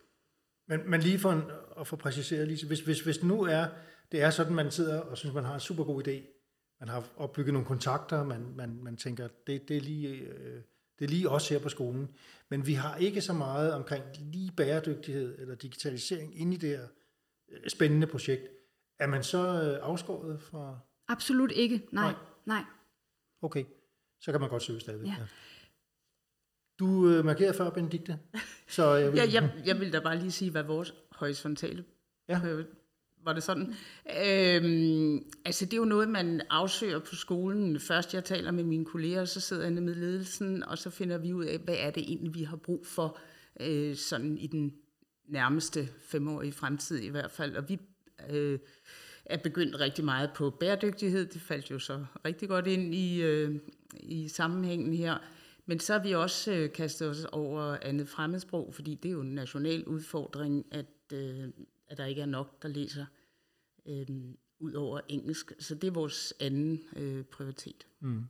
Men, 0.67 0.80
men 0.89 1.02
lige 1.02 1.19
for 1.19 1.32
en, 1.32 1.41
at 1.80 1.88
få 1.88 1.95
præciseret, 1.95 2.47
Lise, 2.47 2.67
hvis, 2.67 2.80
hvis, 2.80 3.02
hvis 3.02 3.24
nu 3.24 3.41
er, 3.41 3.65
det 4.12 4.21
er 4.21 4.30
sådan, 4.30 4.54
man 4.54 4.71
sidder 4.71 5.00
og 5.00 5.17
synes, 5.17 5.36
man 5.36 5.45
har 5.45 5.54
en 5.54 5.60
super 5.60 5.84
god 5.84 6.08
idé, 6.08 6.40
man 6.82 6.89
har 6.89 7.08
opbygget 7.17 7.54
nogle 7.54 7.67
kontakter, 7.67 8.24
man, 8.24 8.54
man, 8.56 8.80
man 8.84 8.98
tænker, 8.98 9.28
det, 9.48 9.67
det, 9.67 9.78
er 9.78 9.82
lige, 9.82 10.08
øh, 10.10 10.62
det 11.00 11.06
er 11.06 11.10
lige 11.10 11.30
os 11.30 11.50
her 11.50 11.60
på 11.60 11.70
skolen, 11.70 12.10
men 12.50 12.67
vi 12.67 12.74
har 12.74 12.96
ikke 12.96 13.22
så 13.22 13.34
meget 13.34 13.74
omkring 13.74 14.04
lige 14.20 14.52
bæredygtighed 14.52 15.39
eller 15.39 15.56
digitalisering 15.56 16.39
inde 16.39 16.54
i 16.54 16.58
det 16.58 16.70
her 16.70 16.88
øh, 17.52 17.70
spændende 17.70 18.08
projekt. 18.08 18.48
Er 19.00 19.08
man 19.08 19.24
så 19.24 19.38
øh, 19.38 19.89
afskåret 19.89 20.41
fra... 20.41 20.80
Absolut 21.08 21.52
ikke, 21.52 21.88
nej. 21.91 22.04
nej. 22.04 22.15
nej. 22.46 22.63
Okay, 23.41 23.65
så 24.22 24.32
kan 24.32 24.41
man 24.41 24.50
godt 24.50 24.63
søge 24.63 24.80
stadigvæk. 24.80 25.08
Ja. 25.08 25.15
Du 26.80 27.10
øh, 27.10 27.26
markerede 27.26 27.54
før, 27.54 27.70
Benedikte. 27.70 28.20
Så 28.67 28.94
jeg 28.94 29.12
vil... 29.12 29.17
ja, 29.17 29.26
jeg, 29.34 29.63
jeg 29.65 29.80
vil 29.80 29.94
da 29.94 30.00
bare 30.00 30.17
lige 30.17 30.32
sige, 30.32 30.52
hvad 30.52 30.63
vores 30.63 30.94
horisontale 31.12 31.86
ja 32.28 32.41
var 33.26 33.34
det 33.34 33.44
sådan? 33.44 33.74
Øhm, 34.24 35.26
altså 35.46 35.66
det 35.66 35.74
er 35.74 35.78
jo 35.78 35.86
noget, 35.86 36.10
man 36.10 36.42
afsøger 36.50 37.00
på 37.00 37.16
skolen. 37.16 37.80
Først 37.80 38.14
jeg 38.14 38.24
taler 38.24 38.52
med 38.52 38.64
mine 38.64 38.86
kolleger, 38.86 39.26
så 39.26 39.40
sidder 39.40 39.64
jeg 39.64 39.74
med 39.74 39.96
ledelsen, 39.96 40.64
og 40.64 40.78
så 40.78 40.90
finder 40.90 41.18
vi 41.18 41.34
ud 41.34 41.46
af, 41.46 41.60
hvad 41.60 41.76
er 41.78 41.92
det 41.92 42.04
egentlig, 42.04 42.34
vi 42.34 42.44
har 42.44 42.58
brug 42.58 42.86
for, 42.88 43.18
øh, 43.60 43.96
sådan 43.96 44.38
i 44.38 44.48
den 44.48 44.74
nærmeste 45.28 45.88
femårige 46.00 46.52
fremtid 46.52 47.00
i 47.00 47.10
hvert 47.10 47.32
fald. 47.32 47.56
Og 47.56 47.70
vi 47.70 47.80
øh, 48.30 48.60
er 49.26 49.38
begyndt 49.38 49.80
rigtig 49.80 50.06
meget 50.06 50.30
på 50.36 50.50
bæredygtighed. 50.50 51.26
Det 51.26 51.42
faldt 51.42 51.72
jo 51.72 51.80
så 51.80 52.06
rigtig 52.26 52.50
godt 52.50 52.68
ind 52.68 52.96
i, 52.96 53.22
øh, 53.22 53.56
i 53.94 54.28
sammenhængen 54.28 54.94
her. 54.94 55.18
Men 55.66 55.80
så 55.80 55.94
har 55.94 56.04
vi 56.04 56.16
også 56.16 56.52
øh, 56.52 56.74
kastet 56.74 57.10
os 57.10 57.26
over 57.26 57.78
andet 57.82 58.08
fremmedsprog, 58.08 58.74
fordi 58.74 58.96
det 58.96 59.10
er 59.10 59.14
jo 59.14 59.22
en 59.22 59.36
national 59.36 59.86
udfordring, 59.86 60.66
at, 60.72 61.14
øh, 61.14 61.50
at 61.91 61.97
der 61.97 62.06
ikke 62.06 62.21
er 62.21 62.25
nok, 62.25 62.62
der 62.62 62.67
læser 62.67 63.06
øh, 63.86 64.06
ud 64.60 64.73
over 64.73 64.99
engelsk. 65.08 65.51
Så 65.60 65.75
det 65.75 65.88
er 65.88 65.91
vores 65.91 66.34
anden 66.39 66.84
øh, 66.95 67.23
prioritet. 67.23 67.88
Mm. 67.99 68.23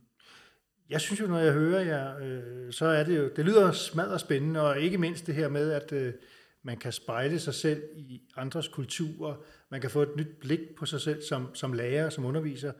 Jeg 0.90 1.00
synes 1.00 1.20
jo, 1.20 1.26
når 1.26 1.38
jeg 1.38 1.52
hører 1.52 1.80
jer, 1.80 2.18
øh, 2.18 2.72
så 2.72 2.86
er 2.86 3.04
det 3.04 3.16
jo, 3.18 3.30
det 3.36 3.44
lyder 3.44 3.72
smadret 3.72 4.20
spændende, 4.20 4.60
og 4.60 4.80
ikke 4.80 4.98
mindst 4.98 5.26
det 5.26 5.34
her 5.34 5.48
med, 5.48 5.70
at 5.70 5.92
øh, 5.92 6.14
man 6.62 6.76
kan 6.76 6.92
spejle 6.92 7.38
sig 7.38 7.54
selv 7.54 7.82
i 7.96 8.22
andres 8.36 8.68
kulturer, 8.68 9.36
man 9.70 9.80
kan 9.80 9.90
få 9.90 10.02
et 10.02 10.16
nyt 10.16 10.36
blik 10.40 10.74
på 10.78 10.86
sig 10.86 11.00
selv 11.00 11.22
som, 11.22 11.54
som 11.54 11.72
lærer, 11.72 12.10
som 12.10 12.24
underviser, 12.24 12.72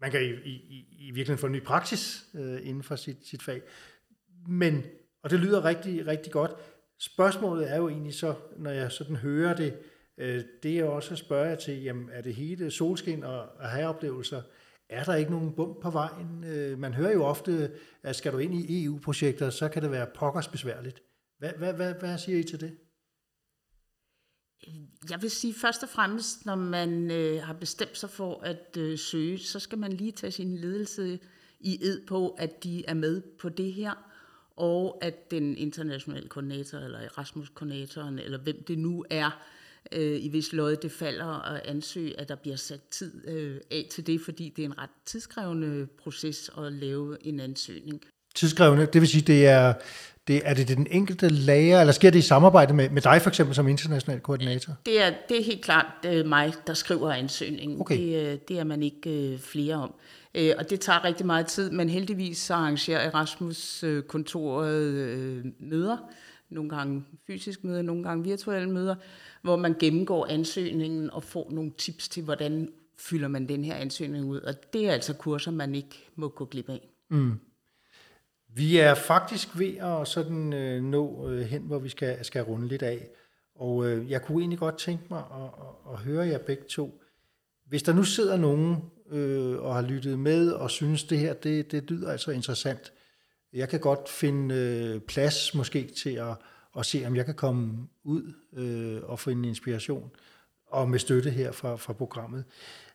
man 0.00 0.10
kan 0.10 0.22
i, 0.22 0.48
i, 0.48 0.86
i 0.90 1.04
virkeligheden 1.04 1.38
få 1.38 1.46
en 1.46 1.52
ny 1.52 1.62
praksis 1.62 2.26
øh, 2.34 2.66
inden 2.66 2.82
for 2.82 2.96
sit, 2.96 3.26
sit 3.26 3.42
fag. 3.42 3.62
Men, 4.48 4.82
og 5.22 5.30
det 5.30 5.40
lyder 5.40 5.64
rigtig, 5.64 6.06
rigtig 6.06 6.32
godt. 6.32 6.50
Spørgsmålet 6.98 7.70
er 7.70 7.76
jo 7.76 7.88
egentlig 7.88 8.14
så, 8.14 8.34
når 8.56 8.70
jeg 8.70 8.92
sådan 8.92 9.16
hører 9.16 9.56
det, 9.56 9.72
øh, 9.72 9.78
Øh, 10.20 10.44
det 10.62 10.78
er 10.78 10.84
også 10.84 11.14
at 11.14 11.18
spørge 11.18 11.56
til, 11.56 11.82
jamen 11.82 12.08
er 12.12 12.22
det 12.22 12.34
hele 12.34 12.70
solskin 12.70 13.24
og, 13.24 13.40
og 13.40 13.84
oplevelser? 13.84 14.42
Er 14.88 15.04
der 15.04 15.14
ikke 15.14 15.30
nogen 15.30 15.52
bump 15.52 15.82
på 15.82 15.90
vejen? 15.90 16.44
Øh, 16.44 16.78
man 16.78 16.94
hører 16.94 17.12
jo 17.12 17.24
ofte, 17.24 17.70
at 18.02 18.16
skal 18.16 18.32
du 18.32 18.38
ind 18.38 18.54
i 18.54 18.84
EU-projekter, 18.84 19.50
så 19.50 19.68
kan 19.68 19.82
det 19.82 19.90
være 19.90 20.06
pokkers 20.14 20.48
besværligt. 20.48 21.02
Hvad, 21.38 21.52
hvad, 21.58 21.72
hvad, 21.72 21.94
hvad 21.94 22.18
siger 22.18 22.38
I 22.38 22.42
til 22.42 22.60
det? 22.60 22.76
Jeg 25.10 25.22
vil 25.22 25.30
sige 25.30 25.54
først 25.54 25.82
og 25.82 25.88
fremmest, 25.88 26.46
når 26.46 26.54
man 26.54 27.10
øh, 27.10 27.42
har 27.42 27.52
bestemt 27.52 27.98
sig 27.98 28.10
for 28.10 28.40
at 28.40 28.76
øh, 28.78 28.98
søge, 28.98 29.38
så 29.38 29.58
skal 29.58 29.78
man 29.78 29.92
lige 29.92 30.12
tage 30.12 30.30
sin 30.30 30.56
ledelse 30.56 31.18
i 31.60 31.78
ed 31.82 32.06
på, 32.06 32.28
at 32.28 32.64
de 32.64 32.84
er 32.86 32.94
med 32.94 33.22
på 33.40 33.48
det 33.48 33.72
her, 33.72 34.10
og 34.56 34.98
at 35.02 35.30
den 35.30 35.56
internationale 35.56 36.28
koordinator, 36.28 36.78
eller 36.78 36.98
Erasmus-koordinatoren, 36.98 38.18
eller 38.18 38.38
hvem 38.38 38.64
det 38.64 38.78
nu 38.78 39.04
er, 39.10 39.30
øh, 39.92 40.20
i 40.20 40.28
hvis 40.28 40.52
lod 40.52 40.76
det 40.76 40.92
falder 40.92 41.52
at 41.52 41.60
ansøge, 41.64 42.20
at 42.20 42.28
der 42.28 42.34
bliver 42.34 42.56
sat 42.56 42.80
tid 42.90 43.28
øh, 43.28 43.56
af 43.70 43.86
til 43.90 44.06
det, 44.06 44.20
fordi 44.20 44.52
det 44.56 44.62
er 44.62 44.66
en 44.66 44.78
ret 44.78 44.90
tidskrævende 45.06 45.86
proces 46.02 46.50
at 46.58 46.72
lave 46.72 47.26
en 47.26 47.40
ansøgning. 47.40 48.02
Tidskrævende, 48.34 48.86
det 48.86 49.00
vil 49.00 49.08
sige, 49.08 49.22
det 49.22 49.46
er 49.46 49.74
det, 50.28 50.42
er 50.44 50.54
det 50.54 50.68
den 50.68 50.86
enkelte 50.90 51.28
lærer, 51.28 51.80
eller 51.80 51.92
sker 51.92 52.10
det 52.10 52.18
i 52.18 52.22
samarbejde 52.22 52.74
med, 52.74 52.90
med 52.90 53.02
dig 53.02 53.22
for 53.22 53.30
eksempel 53.30 53.54
som 53.54 53.68
international 53.68 54.20
koordinator? 54.20 54.72
Det 54.86 55.02
er, 55.02 55.12
det 55.28 55.40
er 55.40 55.44
helt 55.44 55.64
klart 55.64 55.86
øh, 56.06 56.26
mig, 56.26 56.52
der 56.66 56.74
skriver 56.74 57.12
ansøgningen. 57.12 57.80
Okay. 57.80 57.98
Det, 57.98 58.32
øh, 58.32 58.38
det 58.48 58.58
er 58.58 58.64
man 58.64 58.82
ikke 58.82 59.32
øh, 59.32 59.38
flere 59.38 59.74
om. 59.74 59.94
Øh, 60.34 60.52
og 60.58 60.70
det 60.70 60.80
tager 60.80 61.04
rigtig 61.04 61.26
meget 61.26 61.46
tid, 61.46 61.70
men 61.70 61.88
heldigvis 61.88 62.38
så 62.38 62.54
arrangerer 62.54 63.00
Erasmus-kontoret 63.00 64.74
øh, 64.74 65.44
møder, 65.60 65.96
nogle 66.50 66.70
gange 66.70 67.04
fysiske 67.26 67.66
møder, 67.66 67.82
nogle 67.82 68.02
gange 68.02 68.24
virtuelle 68.24 68.70
møder, 68.70 68.94
hvor 69.42 69.56
man 69.56 69.74
gennemgår 69.80 70.26
ansøgningen 70.26 71.10
og 71.10 71.22
får 71.22 71.50
nogle 71.50 71.72
tips 71.78 72.08
til, 72.08 72.22
hvordan 72.22 72.68
fylder 72.98 73.28
man 73.28 73.48
den 73.48 73.64
her 73.64 73.74
ansøgning 73.74 74.24
ud. 74.24 74.40
Og 74.40 74.54
det 74.72 74.88
er 74.88 74.92
altså 74.92 75.14
kurser, 75.14 75.50
man 75.50 75.74
ikke 75.74 76.10
må 76.16 76.28
gå 76.28 76.44
glip 76.44 76.68
af. 76.68 76.88
Mm. 77.08 77.40
Vi 78.54 78.78
er 78.78 78.94
faktisk 78.94 79.58
ved 79.58 79.76
at 79.76 80.08
sådan 80.08 80.52
øh, 80.52 80.82
nå 80.82 81.30
øh, 81.30 81.40
hen, 81.40 81.62
hvor 81.62 81.78
vi 81.78 81.88
skal, 81.88 82.24
skal 82.24 82.42
runde 82.42 82.68
lidt 82.68 82.82
af. 82.82 83.08
Og 83.54 83.86
øh, 83.86 84.10
jeg 84.10 84.22
kunne 84.22 84.40
egentlig 84.40 84.58
godt 84.58 84.78
tænke 84.78 85.04
mig 85.10 85.18
at, 85.18 85.44
at, 85.44 85.92
at 85.92 85.98
høre 85.98 86.26
jer 86.26 86.38
begge 86.38 86.64
to. 86.68 87.02
Hvis 87.66 87.82
der 87.82 87.92
nu 87.92 88.02
sidder 88.02 88.36
nogen 88.36 88.76
øh, 89.10 89.58
og 89.58 89.74
har 89.74 89.82
lyttet 89.82 90.18
med 90.18 90.50
og 90.52 90.70
synes, 90.70 91.04
det 91.04 91.18
her 91.18 91.34
det, 91.34 91.72
det 91.72 91.90
lyder 91.90 92.10
altså 92.10 92.30
interessant, 92.30 92.92
jeg 93.52 93.68
kan 93.68 93.80
godt 93.80 94.08
finde 94.08 94.54
øh, 94.54 95.00
plads 95.00 95.54
måske 95.54 95.86
til 95.86 96.10
at, 96.10 96.36
at 96.78 96.86
se, 96.86 97.04
om 97.06 97.16
jeg 97.16 97.24
kan 97.24 97.34
komme 97.34 97.88
ud 98.04 98.32
øh, 98.52 99.10
og 99.10 99.18
få 99.18 99.30
en 99.30 99.44
inspiration 99.44 100.10
og 100.66 100.88
med 100.88 100.98
støtte 100.98 101.30
her 101.30 101.52
fra, 101.52 101.76
fra 101.76 101.92
programmet. 101.92 102.44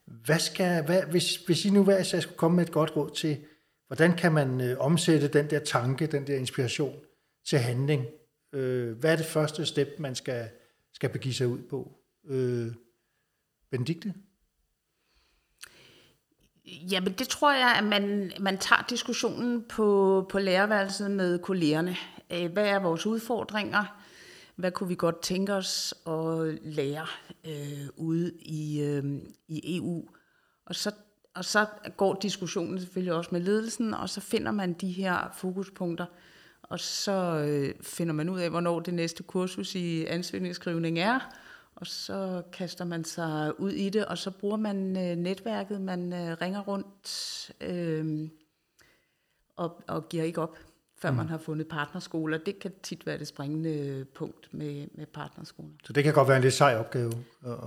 Hvad 0.06 0.40
skal, 0.40 0.86
hvad, 0.86 1.04
hvis, 1.04 1.36
hvis 1.36 1.66
I 1.66 1.70
nu 1.70 1.84
hver 1.84 2.00
især 2.00 2.20
skulle 2.20 2.38
komme 2.38 2.56
med 2.56 2.66
et 2.66 2.72
godt 2.72 2.96
råd 2.96 3.10
til, 3.10 3.38
Hvordan 3.88 4.18
kan 4.18 4.32
man 4.32 4.62
øh, 4.62 4.80
omsætte 4.80 5.28
den 5.28 5.50
der 5.50 5.60
tanke, 5.60 6.08
den 6.08 6.28
der 6.28 6.38
inspiration 6.38 6.96
til 7.46 7.60
handling? 7.60 8.06
Øh, 8.54 8.98
hvad 8.98 9.12
er 9.12 9.16
det 9.16 9.26
første 9.26 9.66
step, 9.66 9.88
man 10.00 10.16
skal, 10.16 10.50
skal 10.94 11.10
begive 11.10 11.34
sig 11.34 11.48
ud 11.48 11.60
på? 11.70 12.00
Øh, 12.26 12.68
Benedikte? 13.72 14.14
Jamen, 16.66 17.14
det 17.14 17.28
tror 17.28 17.54
jeg, 17.54 17.76
at 17.78 17.84
man, 17.84 18.32
man 18.40 18.58
tager 18.58 18.86
diskussionen 18.90 19.64
på, 19.70 20.26
på 20.30 20.40
lærerværelset 20.40 21.12
med 21.12 21.40
kollegerne. 21.40 21.96
Øh, 22.32 22.52
hvad 22.52 22.68
er 22.68 22.80
vores 22.80 23.06
udfordringer? 23.06 24.02
Hvad 24.56 24.72
kunne 24.72 24.90
vi 24.90 24.96
godt 24.96 25.22
tænke 25.22 25.54
os 25.54 25.94
at 26.08 26.58
lære 26.62 27.08
øh, 27.46 27.88
ude 27.98 28.32
i, 28.40 28.82
øh, 28.82 29.04
i 29.48 29.78
EU? 29.78 30.06
Og 30.66 30.76
så 30.76 30.92
og 31.36 31.46
så 31.46 31.66
går 31.98 32.14
diskussionen 32.14 32.80
selvfølgelig 32.80 33.14
også 33.14 33.30
med 33.32 33.42
ledelsen, 33.42 33.94
og 33.94 34.10
så 34.10 34.22
finder 34.22 34.52
man 34.52 34.74
de 34.74 34.92
her 34.92 35.34
fokuspunkter, 35.38 36.06
og 36.64 36.80
så 36.80 37.46
øh, 37.48 37.74
finder 37.82 38.14
man 38.14 38.30
ud 38.30 38.40
af, 38.40 38.50
hvornår 38.50 38.80
det 38.80 38.94
næste 38.94 39.24
kursus 39.24 39.76
i 39.76 40.06
ansøgningsskrivning 40.06 41.00
er, 41.00 41.20
og 41.76 41.88
så 41.88 42.44
kaster 42.52 42.86
man 42.86 43.04
sig 43.04 43.60
ud 43.60 43.72
i 43.72 43.90
det, 43.90 44.06
og 44.06 44.18
så 44.18 44.32
bruger 44.32 44.58
man 44.58 44.98
øh, 44.98 45.16
netværket, 45.16 45.82
man 45.82 46.14
øh, 46.14 46.38
ringer 46.42 46.62
rundt 46.62 47.52
øh, 47.62 48.30
og, 49.56 49.84
og 49.88 50.10
giver 50.10 50.24
ikke 50.24 50.42
op, 50.42 50.58
før 50.98 51.12
mm. 51.12 51.18
man 51.18 51.30
har 51.30 51.38
fundet 51.38 51.68
partnerskoler. 51.68 52.38
Det 52.38 52.60
kan 52.60 52.72
tit 52.84 53.06
være 53.06 53.18
det 53.18 53.28
springende 53.28 54.06
punkt 54.16 54.54
med, 54.54 54.88
med 54.94 55.06
partnerskoler. 55.06 55.74
Så 55.84 55.94
det 55.94 56.04
kan 56.04 56.14
godt 56.14 56.28
være 56.28 56.38
en 56.38 56.44
lidt 56.44 56.54
sej 56.54 56.76
opgave 56.76 57.12
at, 57.46 57.58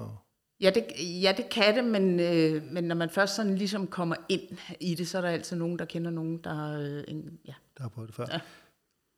Ja, 0.61 0.71
det, 0.71 0.85
ja, 1.23 1.35
det 1.37 1.49
kan 1.51 1.77
det, 1.77 1.85
men, 1.85 2.21
øh, 2.21 2.63
men 2.63 2.85
når 2.85 2.95
man 2.95 3.11
først 3.11 3.37
sådan 3.37 3.55
ligesom 3.55 3.87
kommer 3.87 4.17
ind 4.29 4.59
i 4.81 4.95
det, 4.95 5.09
så 5.09 5.19
er 5.19 5.23
der 5.23 5.29
altid 5.29 5.57
nogen, 5.57 5.79
der 5.79 5.85
kender 5.85 6.11
nogen, 6.11 6.39
der, 6.39 6.81
øh, 6.81 7.05
en, 7.09 7.39
ja. 7.47 7.55
der 7.77 7.83
har 7.83 7.89
prøvet 7.89 8.09
det 8.09 8.17
før. 8.17 8.27
Ja. 8.33 8.41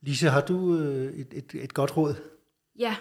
Lise, 0.03 0.31
har 0.31 0.41
du 0.41 0.79
øh, 0.79 1.13
et, 1.13 1.29
et, 1.33 1.55
et 1.55 1.75
godt 1.75 1.97
råd? 1.97 2.15
Ja, 2.79 2.97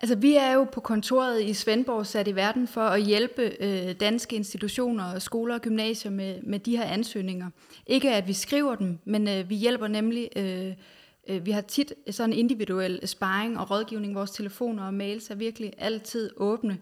altså 0.00 0.16
vi 0.16 0.34
er 0.34 0.52
jo 0.52 0.64
på 0.64 0.80
kontoret 0.80 1.42
i 1.42 1.54
Svendborg 1.54 2.06
sat 2.06 2.28
i 2.28 2.34
verden 2.34 2.68
for 2.68 2.80
at 2.80 3.02
hjælpe 3.02 3.56
øh, 3.60 3.94
danske 4.00 4.36
institutioner, 4.36 5.18
skoler 5.18 5.54
og 5.54 5.60
gymnasier 5.60 6.10
med, 6.10 6.42
med 6.42 6.58
de 6.58 6.76
her 6.76 6.84
ansøgninger. 6.84 7.50
Ikke 7.86 8.14
at 8.14 8.28
vi 8.28 8.32
skriver 8.32 8.74
dem, 8.74 8.98
men 9.04 9.28
øh, 9.28 9.50
vi 9.50 9.54
hjælper 9.54 9.86
nemlig... 9.86 10.28
Øh, 10.36 10.66
øh 10.66 11.46
vi 11.46 11.50
har 11.50 11.60
tit 11.60 11.92
sådan 12.10 12.32
individuel 12.32 13.08
sparring 13.08 13.58
og 13.58 13.70
rådgivning. 13.70 14.14
Vores 14.14 14.30
telefoner 14.30 14.86
og 14.86 14.94
mails 14.94 15.30
er 15.30 15.34
virkelig 15.34 15.72
altid 15.78 16.30
åbne. 16.36 16.78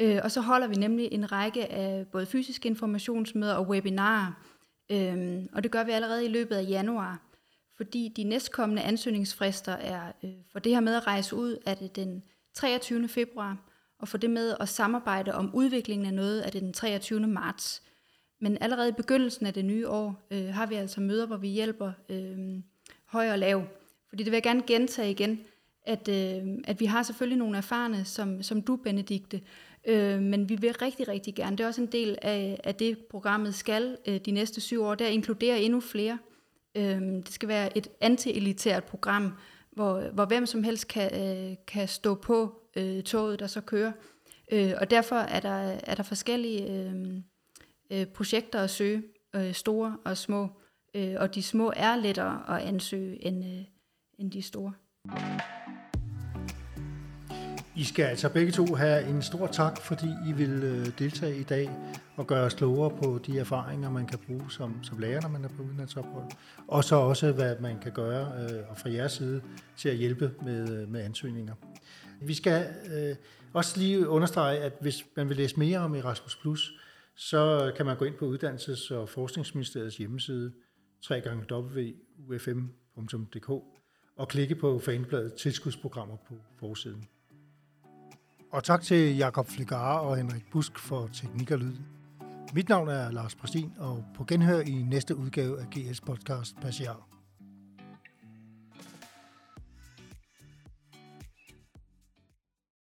Øh, 0.00 0.20
og 0.24 0.30
så 0.30 0.40
holder 0.40 0.66
vi 0.66 0.74
nemlig 0.74 1.08
en 1.12 1.32
række 1.32 1.72
af 1.72 2.06
både 2.12 2.26
fysiske 2.26 2.68
informationsmøder 2.68 3.54
og 3.54 3.68
webinarer. 3.68 4.32
Øh, 4.90 5.44
og 5.52 5.62
det 5.62 5.70
gør 5.70 5.84
vi 5.84 5.90
allerede 5.90 6.24
i 6.24 6.28
løbet 6.28 6.56
af 6.56 6.68
januar. 6.68 7.22
Fordi 7.76 8.12
de 8.16 8.24
næstkommende 8.24 8.82
ansøgningsfrister 8.82 9.72
er 9.72 10.12
øh, 10.24 10.30
for 10.52 10.58
det 10.58 10.72
her 10.72 10.80
med 10.80 10.94
at 10.94 11.06
rejse 11.06 11.36
ud, 11.36 11.56
er 11.66 11.74
det 11.74 11.96
den 11.96 12.22
23. 12.58 13.08
februar, 13.08 13.56
og 13.98 14.08
få 14.08 14.16
det 14.16 14.30
med 14.30 14.56
at 14.60 14.68
samarbejde 14.68 15.34
om 15.34 15.54
udviklingen 15.54 16.06
af 16.06 16.14
noget, 16.14 16.40
af 16.40 16.52
det 16.52 16.62
den 16.62 16.72
23. 16.72 17.26
marts. 17.26 17.82
Men 18.40 18.58
allerede 18.60 18.88
i 18.88 18.92
begyndelsen 18.92 19.46
af 19.46 19.54
det 19.54 19.64
nye 19.64 19.88
år 19.88 20.26
øh, 20.30 20.48
har 20.48 20.66
vi 20.66 20.74
altså 20.74 21.00
møder, 21.00 21.26
hvor 21.26 21.36
vi 21.36 21.48
hjælper 21.48 21.92
øh, 22.08 22.38
høj 23.04 23.30
og 23.32 23.38
lav. 23.38 23.64
Fordi 24.08 24.24
det 24.24 24.30
vil 24.30 24.36
jeg 24.36 24.42
gerne 24.42 24.62
gentage 24.66 25.10
igen, 25.10 25.40
at, 25.86 26.08
øh, 26.08 26.42
at 26.64 26.80
vi 26.80 26.84
har 26.84 27.02
selvfølgelig 27.02 27.38
nogle 27.38 27.56
erfarne, 27.56 28.04
som, 28.04 28.42
som 28.42 28.62
du, 28.62 28.76
Benedikte, 28.76 29.40
Øh, 29.88 30.22
men 30.22 30.48
vi 30.48 30.56
vil 30.56 30.72
rigtig, 30.72 31.08
rigtig 31.08 31.34
gerne. 31.34 31.56
Det 31.56 31.64
er 31.64 31.68
også 31.68 31.80
en 31.80 31.92
del 31.92 32.18
af, 32.22 32.60
af 32.64 32.74
det, 32.74 32.98
programmet 32.98 33.54
skal 33.54 33.96
øh, 34.06 34.20
de 34.20 34.30
næste 34.30 34.60
syv 34.60 34.82
år. 34.82 34.94
Der 34.94 35.06
inkluderer 35.06 35.56
endnu 35.56 35.80
flere. 35.80 36.18
Øh, 36.74 37.00
det 37.00 37.32
skal 37.32 37.48
være 37.48 37.78
et 37.78 37.88
anti-elitært 38.00 38.84
program, 38.84 39.32
hvor, 39.78 40.00
hvor 40.12 40.24
hvem 40.24 40.46
som 40.46 40.62
helst 40.62 40.88
kan, 40.88 41.10
øh, 41.22 41.56
kan 41.66 41.88
stå 41.88 42.14
på 42.14 42.62
øh, 42.76 43.02
toget, 43.02 43.38
der 43.38 43.46
så 43.46 43.60
kører. 43.60 43.92
Øh, 44.52 44.72
og 44.80 44.90
derfor 44.90 45.16
er 45.16 45.40
der, 45.40 45.78
er 45.82 45.94
der 45.94 46.02
forskellige 46.02 46.72
øh, 46.72 46.94
øh, 47.90 48.06
projekter 48.06 48.60
at 48.60 48.70
søge, 48.70 49.02
øh, 49.36 49.52
store 49.52 49.96
og 50.04 50.16
små. 50.16 50.48
Øh, 50.94 51.14
og 51.18 51.34
de 51.34 51.42
små 51.42 51.72
er 51.76 51.96
lettere 51.96 52.56
at 52.56 52.66
ansøge 52.66 53.26
end, 53.26 53.44
øh, 53.44 53.64
end 54.18 54.32
de 54.32 54.42
store. 54.42 54.72
I 57.78 57.84
skal 57.84 58.04
altså 58.04 58.28
begge 58.28 58.52
to 58.52 58.74
have 58.74 59.08
en 59.08 59.22
stor 59.22 59.46
tak, 59.46 59.80
fordi 59.80 60.06
I 60.28 60.32
vil 60.32 60.50
øh, 60.50 60.86
deltage 60.98 61.36
i 61.36 61.42
dag 61.42 61.70
og 62.16 62.26
gøre 62.26 62.44
os 62.44 62.54
klogere 62.54 62.90
på 62.90 63.20
de 63.26 63.38
erfaringer, 63.38 63.90
man 63.90 64.06
kan 64.06 64.18
bruge 64.18 64.50
som, 64.50 64.84
som 64.84 64.98
lærer, 64.98 65.20
når 65.20 65.28
man 65.28 65.44
er 65.44 65.48
på 65.48 65.62
udenlandsophold. 65.62 66.24
Og 66.68 66.84
så 66.84 66.96
også, 66.96 67.32
hvad 67.32 67.56
man 67.60 67.78
kan 67.80 67.92
gøre 67.92 68.32
øh, 68.42 68.70
og 68.70 68.78
fra 68.78 68.90
jeres 68.90 69.12
side 69.12 69.42
til 69.76 69.88
at 69.88 69.96
hjælpe 69.96 70.30
med, 70.44 70.80
øh, 70.82 70.88
med 70.88 71.00
ansøgninger. 71.00 71.54
Vi 72.20 72.34
skal 72.34 72.66
øh, 72.94 73.16
også 73.52 73.78
lige 73.78 74.08
understrege, 74.08 74.58
at 74.58 74.72
hvis 74.80 75.04
man 75.16 75.28
vil 75.28 75.36
læse 75.36 75.58
mere 75.58 75.78
om 75.78 75.94
Erasmus+, 75.94 76.36
Plus, 76.36 76.72
så 77.14 77.72
kan 77.76 77.86
man 77.86 77.96
gå 77.96 78.04
ind 78.04 78.14
på 78.14 78.34
Uddannelses- 78.34 78.94
og 78.94 79.08
Forskningsministeriets 79.08 79.96
hjemmeside, 79.96 80.52
www.ufm.dk, 81.10 81.88
og 84.16 84.28
klikke 84.28 84.54
på 84.54 84.78
fanbladet 84.78 85.34
Tilskudsprogrammer 85.34 86.16
på 86.28 86.34
forsiden. 86.60 87.08
Og 88.50 88.64
tak 88.64 88.82
til 88.82 89.16
Jakob 89.16 89.46
Fligare 89.46 90.00
og 90.00 90.16
Henrik 90.16 90.50
Busk 90.50 90.78
for 90.78 91.06
teknik 91.12 91.50
og 91.50 91.58
lyd. 91.58 91.76
Mit 92.54 92.68
navn 92.68 92.88
er 92.88 93.10
Lars 93.10 93.34
Præstin, 93.34 93.72
og 93.78 94.04
på 94.16 94.24
genhør 94.24 94.60
i 94.60 94.82
næste 94.82 95.16
udgave 95.16 95.60
af 95.60 95.66
GS 95.70 96.00
Podcast 96.00 96.56
Passiar. 96.60 97.07